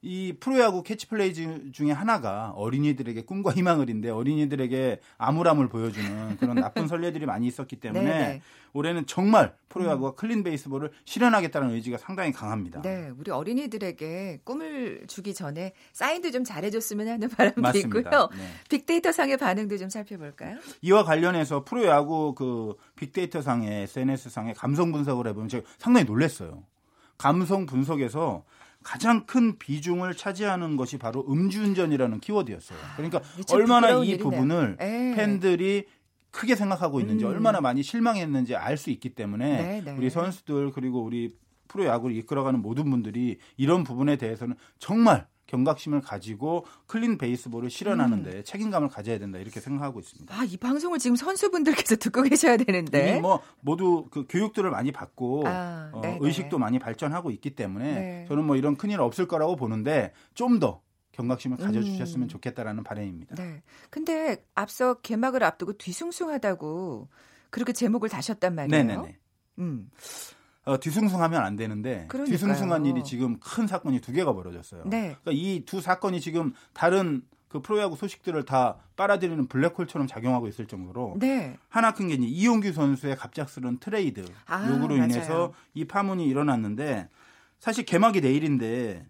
이 0.02 0.34
프로야구 0.40 0.84
캐치프레이즈 0.84 1.34
중에 1.72 1.92
하나가 1.92 2.52
어린이들에게 2.56 3.24
꿈과 3.24 3.52
희망을인데 3.52 4.10
어린이들에게 4.10 5.00
암울함을 5.18 5.70
보여주는 5.70 6.38
그런 6.38 6.56
나쁜 6.56 6.88
선례들이 6.88 7.26
많이 7.26 7.48
있었기 7.48 7.78
때문에 7.78 8.04
네네. 8.04 8.42
올해는 8.74 9.08
정말 9.08 9.56
프로야구가 9.70 10.14
clean 10.14 10.44
baseball을 10.44 10.92
실현하겠다는 11.06 11.72
의지가 11.72 11.98
상당히 11.98 12.32
강합니다. 12.32 12.82
네, 12.84 13.12
우리 13.18 13.32
어린이들에게 13.32 14.42
꿈을 14.44 15.06
주기 15.08 15.34
전에 15.34 15.74
사인도 15.94 16.30
좀 16.30 16.44
잘해줬으면 16.44 17.08
하는 17.08 17.28
바람도 17.30 17.62
맞습니다. 17.62 18.00
있고요. 18.00 18.30
네. 18.34 18.48
빅데이터 18.70 19.12
상의 19.12 19.38
반응도 19.38 19.78
좀 19.78 19.90
살펴볼까요? 19.90 20.58
이와 20.82 21.04
관련해서 21.06 21.64
프로야구 21.64 22.36
그 22.36 22.76
빅데이터 22.96 23.42
상의 23.42 23.84
SNS 23.84 24.30
상의 24.30 24.54
감성 24.54 24.92
분석을 24.92 25.26
해보면 25.28 25.50
제가 25.50 25.68
상당히 25.80 26.06
놀랐어요. 26.06 26.64
감성 27.18 27.66
분석에서 27.66 28.44
가장 28.88 29.26
큰 29.26 29.58
비중을 29.58 30.16
차지하는 30.16 30.78
것이 30.78 30.98
바로 30.98 31.26
음주운전이라는 31.30 32.22
키워드였어요. 32.22 32.80
그러니까 32.96 33.22
이게 33.34 33.44
참 33.44 33.60
얼마나 33.60 33.92
이. 34.02 34.18
부분을 34.18 34.78
예. 34.80 35.14
팬들이 35.14 35.88
크게 36.32 36.56
생각하고 36.56 37.02
있는지 37.02 37.26
음. 37.26 37.32
얼마나 37.32 37.60
많이 37.60 37.84
실망했는지 37.84 38.56
알 38.56 38.78
수 38.78 38.90
있기 38.90 39.10
때문에 39.10 39.62
네, 39.62 39.82
네. 39.82 39.92
우리 39.92 40.10
선수들 40.10 40.72
그리고 40.72 41.04
우리 41.04 41.36
프로야구를 41.68 42.16
이끌어가는 42.16 42.62
모든 42.62 42.90
분들이 42.90 43.40
이런 43.58 43.84
부분에 43.84 44.16
대해서는 44.16 44.56
정말 44.80 45.28
경각심을 45.48 46.02
가지고 46.02 46.66
클린 46.86 47.18
베이스볼을 47.18 47.70
실현하는데 47.70 48.44
책임감을 48.44 48.90
가져야 48.90 49.18
된다 49.18 49.40
이렇게 49.40 49.60
생각하고 49.60 50.00
있습니다. 50.00 50.34
아, 50.36 50.44
이 50.44 50.58
방송을 50.58 51.00
지금 51.00 51.16
선수분들께서 51.16 51.96
듣고 51.96 52.24
계셔야 52.24 52.58
되는데. 52.58 53.12
이미 53.12 53.22
뭐 53.22 53.42
모두 53.62 54.08
그 54.12 54.26
교육들을 54.30 54.70
많이 54.70 54.92
받고 54.92 55.48
아, 55.48 55.90
어, 55.94 56.02
네네. 56.02 56.20
의식도 56.22 56.60
많이 56.60 56.80
발전하고 56.80 57.32
있기 57.32 57.56
때문에 57.56 57.94
네. 57.94 58.26
저는 58.28 58.46
뭐 58.46 58.56
이런 58.56 58.76
큰일 58.76 59.02
없을 59.02 59.28
거라고 59.28 59.56
보는데 59.56 60.14
좀더 60.34 60.82
경각심을 61.14 61.58
가져주셨으면 61.58 62.26
음. 62.26 62.28
좋겠다라는 62.28 62.84
바람입니다. 62.84 63.36
네. 63.36 63.64
근데 63.90 64.46
앞서 64.54 64.96
개막을 64.96 65.44
앞두고 65.44 65.74
뒤숭숭하다고 65.74 67.10
그렇게 67.50 67.74
제목을 67.74 68.10
다셨단 68.10 68.54
말이에요. 68.54 68.84
네네네. 68.84 69.18
음. 69.60 69.90
어, 70.68 70.78
뒤숭숭하면 70.80 71.42
안 71.42 71.56
되는데 71.56 72.06
그러니까요. 72.10 72.26
뒤숭숭한 72.38 72.86
일이 72.86 73.04
지금 73.04 73.40
큰 73.40 73.68
사건이 73.68 74.02
두 74.02 74.12
개가 74.12 74.34
벌어졌어요. 74.34 74.84
네. 74.86 75.16
그러니까 75.24 75.32
이 75.32 75.64
두 75.66 75.80
사건이 75.82 76.20
지금 76.20 76.54
다른 76.74 77.22
그 77.48 77.62
프로야구 77.62 77.96
소식들을 77.96 78.44
다 78.44 78.76
빨아들이는 78.98 79.48
블랙홀처럼 79.48 80.06
작용하고 80.08 80.50
있을 80.50 80.68
정도로 80.68 81.16
네. 81.20 81.58
하나 81.70 81.94
큰 81.94 82.10
게 82.10 82.16
이용규 82.16 82.74
선수의 82.74 83.16
갑작스러운 83.16 83.78
트레이드 83.78 84.26
아, 84.46 84.70
요구로 84.70 84.96
맞아요. 84.98 85.04
인해서 85.10 85.54
이 85.74 85.86
파문이 85.86 86.26
일어났는데 86.28 87.08
사실 87.60 87.86
개막이 87.86 88.20
내일인데 88.20 89.06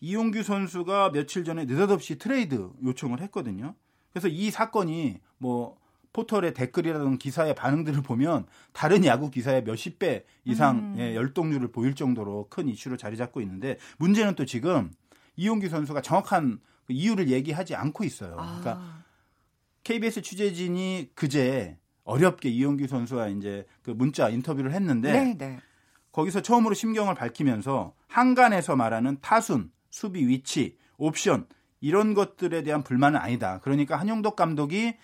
이용규 0.00 0.42
선수가 0.42 1.12
며칠 1.12 1.44
전에 1.44 1.66
느닷없이 1.66 2.16
트레이드 2.18 2.70
요청을 2.82 3.20
했거든요. 3.22 3.74
그래서 4.12 4.28
이 4.28 4.50
사건이 4.50 5.20
뭐 5.36 5.76
포털의 6.12 6.54
댓글이라든 6.54 7.18
기사의 7.18 7.54
반응들을 7.54 8.02
보면 8.02 8.46
다른 8.72 9.04
야구 9.04 9.30
기사의 9.30 9.64
몇십 9.64 9.98
배 9.98 10.24
이상 10.44 10.94
음. 10.94 10.98
의 10.98 11.14
열동률을 11.14 11.68
보일 11.68 11.94
정도로 11.94 12.46
큰 12.50 12.68
이슈로 12.68 12.96
자리 12.96 13.16
잡고 13.16 13.40
있는데 13.40 13.78
문제는 13.98 14.34
또 14.34 14.44
지금 14.44 14.90
이용규 15.36 15.68
선수가 15.68 16.02
정확한 16.02 16.60
그 16.86 16.92
이유를 16.92 17.28
얘기하지 17.28 17.74
않고 17.74 18.04
있어요. 18.04 18.36
그러니까 18.36 18.78
아, 18.80 19.04
KBS 19.84 20.22
취재진이 20.22 21.10
그제 21.14 21.78
어렵게 22.04 22.48
이용규 22.48 22.86
선수와 22.86 23.28
이제 23.28 23.66
그 23.82 23.90
문자 23.90 24.30
인터뷰를 24.30 24.72
했는데 24.72 25.12
네, 25.12 25.34
네. 25.36 25.60
거기서 26.12 26.40
처음으로 26.40 26.74
심경을 26.74 27.14
밝히면서 27.14 27.94
한간에서 28.08 28.74
말하는 28.74 29.18
타순, 29.20 29.70
수비 29.90 30.26
위치, 30.26 30.76
옵션 30.96 31.46
이런 31.80 32.14
것들에 32.14 32.62
대한 32.62 32.82
불만은 32.82 33.20
아니다. 33.20 33.60
그러니까 33.62 33.96
한용덕 33.96 34.34
감독이 34.34 34.96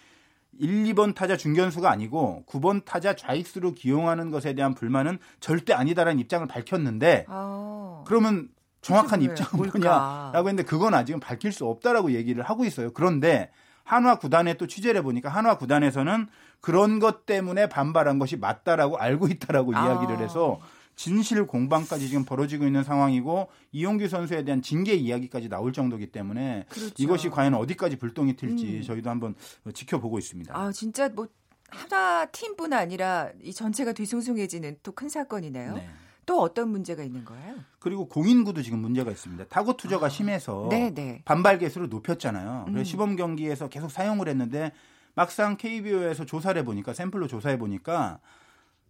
1, 0.58 0.84
2번 0.94 1.14
타자 1.14 1.36
중견수가 1.36 1.90
아니고 1.90 2.44
9번 2.46 2.84
타자 2.84 3.14
좌익수로 3.14 3.72
기용하는 3.72 4.30
것에 4.30 4.54
대한 4.54 4.74
불만은 4.74 5.18
절대 5.40 5.72
아니다라는 5.72 6.20
입장을 6.20 6.46
밝혔는데 6.46 7.26
아. 7.28 8.02
그러면 8.06 8.48
정확한 8.80 9.22
입장은? 9.22 9.70
뭐냐라고 9.70 10.48
했는데 10.48 10.62
그건 10.62 10.94
아직은 10.94 11.20
밝힐 11.20 11.52
수 11.52 11.66
없다라고 11.66 12.12
얘기를 12.12 12.42
하고 12.42 12.64
있어요. 12.64 12.92
그런데 12.92 13.50
한화 13.84 14.16
구단에 14.18 14.54
또 14.54 14.66
취재를 14.66 14.98
해보니까 14.98 15.28
한화 15.28 15.56
구단에서는 15.58 16.26
그런 16.60 16.98
것 16.98 17.26
때문에 17.26 17.68
반발한 17.68 18.18
것이 18.18 18.36
맞다라고 18.36 18.98
알고 18.98 19.28
있다라고 19.28 19.76
아. 19.76 19.86
이야기를 19.86 20.18
해서 20.18 20.58
진실 20.96 21.46
공방까지 21.46 22.08
지금 22.08 22.24
벌어지고 22.24 22.66
있는 22.66 22.84
상황이고 22.84 23.48
이용규 23.72 24.08
선수에 24.08 24.44
대한 24.44 24.62
징계 24.62 24.94
이야기까지 24.94 25.48
나올 25.48 25.72
정도기 25.72 26.08
때문에 26.12 26.66
그렇죠. 26.68 26.94
이것이 26.98 27.30
과연 27.30 27.54
어디까지 27.54 27.96
불똥이 27.96 28.36
튈지 28.36 28.76
음. 28.78 28.82
저희도 28.82 29.10
한번 29.10 29.34
지켜보고 29.72 30.18
있습니다. 30.18 30.56
아, 30.56 30.70
진짜 30.72 31.08
뭐 31.08 31.26
하나 31.70 32.26
팀뿐 32.26 32.72
아니라 32.72 33.30
이 33.42 33.52
전체가 33.52 33.92
뒤숭숭해지는 33.92 34.76
또 34.82 34.92
큰 34.92 35.08
사건이네요. 35.08 35.74
네. 35.74 35.88
또 36.26 36.40
어떤 36.40 36.70
문제가 36.70 37.02
있는 37.02 37.24
거예요? 37.24 37.56
그리고 37.80 38.08
공인구도 38.08 38.62
지금 38.62 38.78
문제가 38.78 39.10
있습니다. 39.10 39.44
타고 39.48 39.76
투저가 39.76 40.08
심해서 40.08 40.66
아. 40.66 40.68
네, 40.70 40.90
네. 40.94 41.20
반발 41.24 41.58
개수를 41.58 41.88
높였잖아요. 41.90 42.62
그래서 42.66 42.80
음. 42.80 42.84
시범 42.84 43.16
경기에서 43.16 43.68
계속 43.68 43.90
사용을 43.90 44.28
했는데 44.28 44.72
막상 45.16 45.56
KBO에서 45.56 46.24
조사를 46.24 46.58
해 46.58 46.64
보니까 46.64 46.94
샘플로 46.94 47.26
조사해 47.26 47.58
보니까 47.58 48.20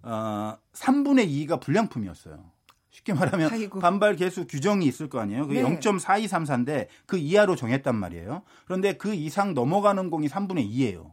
어, 0.04 0.56
3분의 0.72 1.28
2가 1.28 1.60
불량품이었어요. 1.60 2.52
쉽게 2.90 3.12
말하면 3.12 3.50
아이고. 3.52 3.80
반발 3.80 4.14
개수 4.14 4.46
규정이 4.46 4.86
있을 4.86 5.08
거 5.08 5.18
아니에요. 5.20 5.46
그게 5.46 5.62
네. 5.62 5.78
0.4234인데 5.80 6.86
그 7.06 7.16
이하로 7.16 7.56
정했단 7.56 7.94
말이에요. 7.96 8.42
그런데 8.66 8.96
그 8.96 9.14
이상 9.14 9.54
넘어가는 9.54 10.10
공이 10.10 10.28
3분의 10.28 10.70
2예요. 10.70 11.12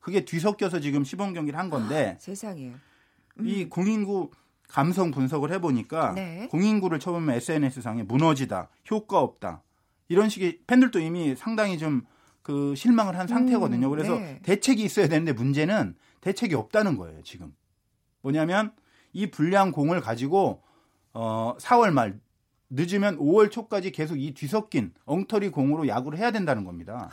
그게 0.00 0.24
뒤섞여서 0.24 0.80
지금 0.80 1.04
시범 1.04 1.32
경기를 1.32 1.58
한 1.58 1.70
건데 1.70 2.16
세상에. 2.20 2.72
이 3.40 3.66
공인구 3.66 4.30
감성 4.68 5.10
분석을 5.12 5.52
해보니까 5.52 6.10
음. 6.10 6.14
네. 6.16 6.48
공인구를 6.50 6.98
쳐보면 6.98 7.36
SNS상에 7.36 8.02
무너지다, 8.02 8.68
효과 8.90 9.20
없다 9.20 9.62
이런 10.08 10.28
식의 10.28 10.60
팬들도 10.66 10.98
이미 10.98 11.36
상당히 11.36 11.78
좀 11.78 12.02
그 12.42 12.74
실망을 12.74 13.16
한 13.16 13.26
상태거든요. 13.26 13.86
음, 13.86 13.90
그래서 13.90 14.18
네. 14.18 14.40
대책이 14.42 14.82
있어야 14.82 15.08
되는데 15.08 15.32
문제는 15.32 15.94
대책이 16.20 16.54
없다는 16.54 16.96
거예요. 16.96 17.22
지금 17.22 17.54
뭐냐면 18.22 18.72
이 19.12 19.30
불량 19.30 19.72
공을 19.72 20.00
가지고 20.00 20.62
어 21.12 21.54
4월 21.58 21.90
말 21.90 22.18
늦으면 22.70 23.18
5월 23.18 23.50
초까지 23.50 23.92
계속 23.92 24.16
이 24.18 24.32
뒤섞인 24.32 24.92
엉터리 25.04 25.50
공으로 25.50 25.86
야구를 25.88 26.18
해야 26.18 26.30
된다는 26.30 26.64
겁니다. 26.64 27.10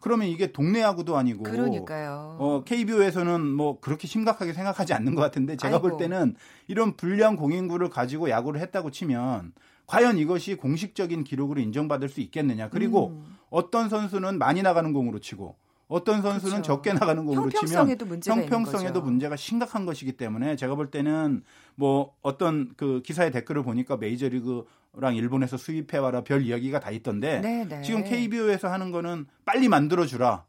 그러면 0.00 0.28
이게 0.28 0.52
동네 0.52 0.80
야구도 0.82 1.16
아니고 1.16 1.42
그러니까요. 1.42 2.36
어, 2.38 2.62
KBO에서는 2.64 3.40
뭐 3.40 3.80
그렇게 3.80 4.06
심각하게 4.06 4.52
생각하지 4.52 4.92
않는 4.92 5.14
것 5.14 5.22
같은데 5.22 5.56
제가 5.56 5.80
볼 5.80 5.92
아이고. 5.92 5.98
때는 5.98 6.36
이런 6.68 6.96
불량 6.96 7.36
공인구를 7.36 7.88
가지고 7.88 8.30
야구를 8.30 8.60
했다고 8.60 8.90
치면 8.90 9.52
과연 9.86 10.18
이것이 10.18 10.54
공식적인 10.54 11.24
기록으로 11.24 11.60
인정받을 11.60 12.08
수 12.08 12.20
있겠느냐. 12.20 12.68
그리고 12.68 13.08
음. 13.08 13.38
어떤 13.50 13.88
선수는 13.88 14.38
많이 14.38 14.62
나가는 14.62 14.92
공으로 14.92 15.18
치고 15.18 15.56
어떤 15.88 16.20
선수는 16.22 16.62
그렇죠. 16.62 16.74
적게 16.74 16.92
나가는 16.92 17.24
공으로 17.24 17.48
치면 17.50 17.62
형평성에도 17.62 18.04
문제가 18.06 18.36
형평성에도. 18.36 19.00
문제가 19.00 19.36
심각한 19.36 19.86
것이기 19.86 20.12
때문에 20.12 20.56
제가 20.56 20.74
볼 20.74 20.90
때는 20.90 21.42
뭐 21.74 22.14
어떤 22.22 22.74
그 22.76 23.00
기사의 23.02 23.30
댓글을 23.32 23.62
보니까 23.62 23.96
메이저리그랑 23.96 25.16
일본에서 25.16 25.56
수입해 25.56 25.96
와라 25.98 26.22
별 26.22 26.42
이야기가 26.42 26.80
다 26.80 26.90
있던데 26.90 27.40
네, 27.40 27.64
네. 27.64 27.82
지금 27.82 28.04
KBO에서 28.04 28.68
하는 28.70 28.90
거는 28.92 29.26
빨리 29.46 29.68
만들어 29.68 30.04
주라. 30.06 30.44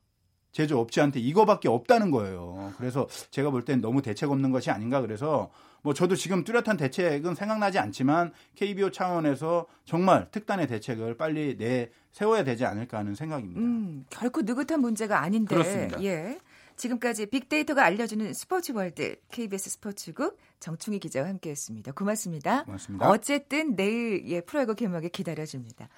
제조업체한테 0.52 1.19
이거밖에 1.19 1.69
없다는 1.69 2.10
거예요. 2.12 2.73
그래서 2.78 3.08
제가 3.30 3.52
볼 3.52 3.63
땐 3.63 3.82
너무 3.82 4.02
대책 4.02 4.32
없는 4.32 4.52
것이 4.52 4.71
아닌가 4.71 4.99
그래서 4.99 5.52
뭐 5.81 5.93
저도 5.93 6.15
지금 6.15 6.43
뚜렷한 6.43 6.77
대책은 6.77 7.35
생각나지 7.35 7.79
않지만 7.79 8.31
KBO 8.55 8.91
차원에서 8.91 9.67
정말 9.85 10.29
특단의 10.31 10.67
대책을 10.67 11.17
빨리 11.17 11.57
내 11.57 11.89
세워야 12.11 12.43
되지 12.43 12.65
않을까 12.65 12.97
하는 12.99 13.15
생각입니다. 13.15 13.61
음, 13.61 14.05
결코 14.09 14.41
느긋한 14.41 14.81
문제가 14.81 15.21
아닌데. 15.21 15.55
그렇습니다. 15.55 16.01
예. 16.03 16.39
지금까지 16.79 17.25
빅데이터가 17.25 17.83
알려주는 17.83 18.33
스포츠 18.33 18.71
월드 18.71 19.17
KBS 19.31 19.69
스포츠국 19.71 20.37
정충희 20.61 20.99
기자와 20.99 21.27
함께했습니다. 21.27 21.91
고맙습니다. 21.91 22.63
고맙습니다. 22.63 23.09
어쨌든 23.09 23.75
내일 23.75 24.25
예 24.29 24.39
프로야구 24.41 24.75
개막이 24.75 25.09
기다려집니다. 25.09 25.89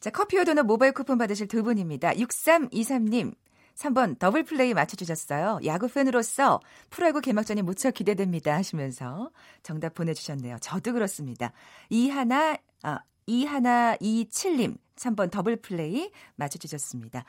자 0.00 0.10
커피와 0.10 0.44
도넛 0.44 0.66
모바일 0.66 0.92
쿠폰 0.92 1.18
받으실 1.18 1.46
두 1.46 1.62
분입니다. 1.62 2.12
6323님 2.14 3.34
3번 3.76 4.18
더블 4.18 4.44
플레이 4.44 4.74
맞춰주셨어요. 4.74 5.60
야구 5.64 5.88
팬으로서 5.88 6.60
프로야구 6.90 7.20
개막전이 7.20 7.62
무척 7.62 7.94
기대됩니다 7.94 8.54
하시면서 8.54 9.30
정답 9.62 9.94
보내주셨네요. 9.94 10.58
저도 10.60 10.92
그렇습니다. 10.92 11.52
이하나 11.90 12.56
아 12.82 13.00
이하나 13.26 13.96
이칠님 14.00 14.76
3번 14.96 15.30
더블 15.30 15.56
플레이 15.56 16.10
맞춰주셨습니다. 16.36 17.24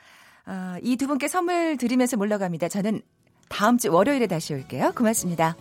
아, 0.46 0.78
이 0.82 0.96
두 0.96 1.06
분께 1.08 1.28
선물 1.28 1.76
드리면서 1.76 2.16
물러갑니다. 2.16 2.68
저는 2.68 3.00
다음 3.48 3.78
주 3.78 3.92
월요일에 3.92 4.26
다시 4.26 4.54
올게요. 4.54 4.92
고맙습니다. 4.96 5.56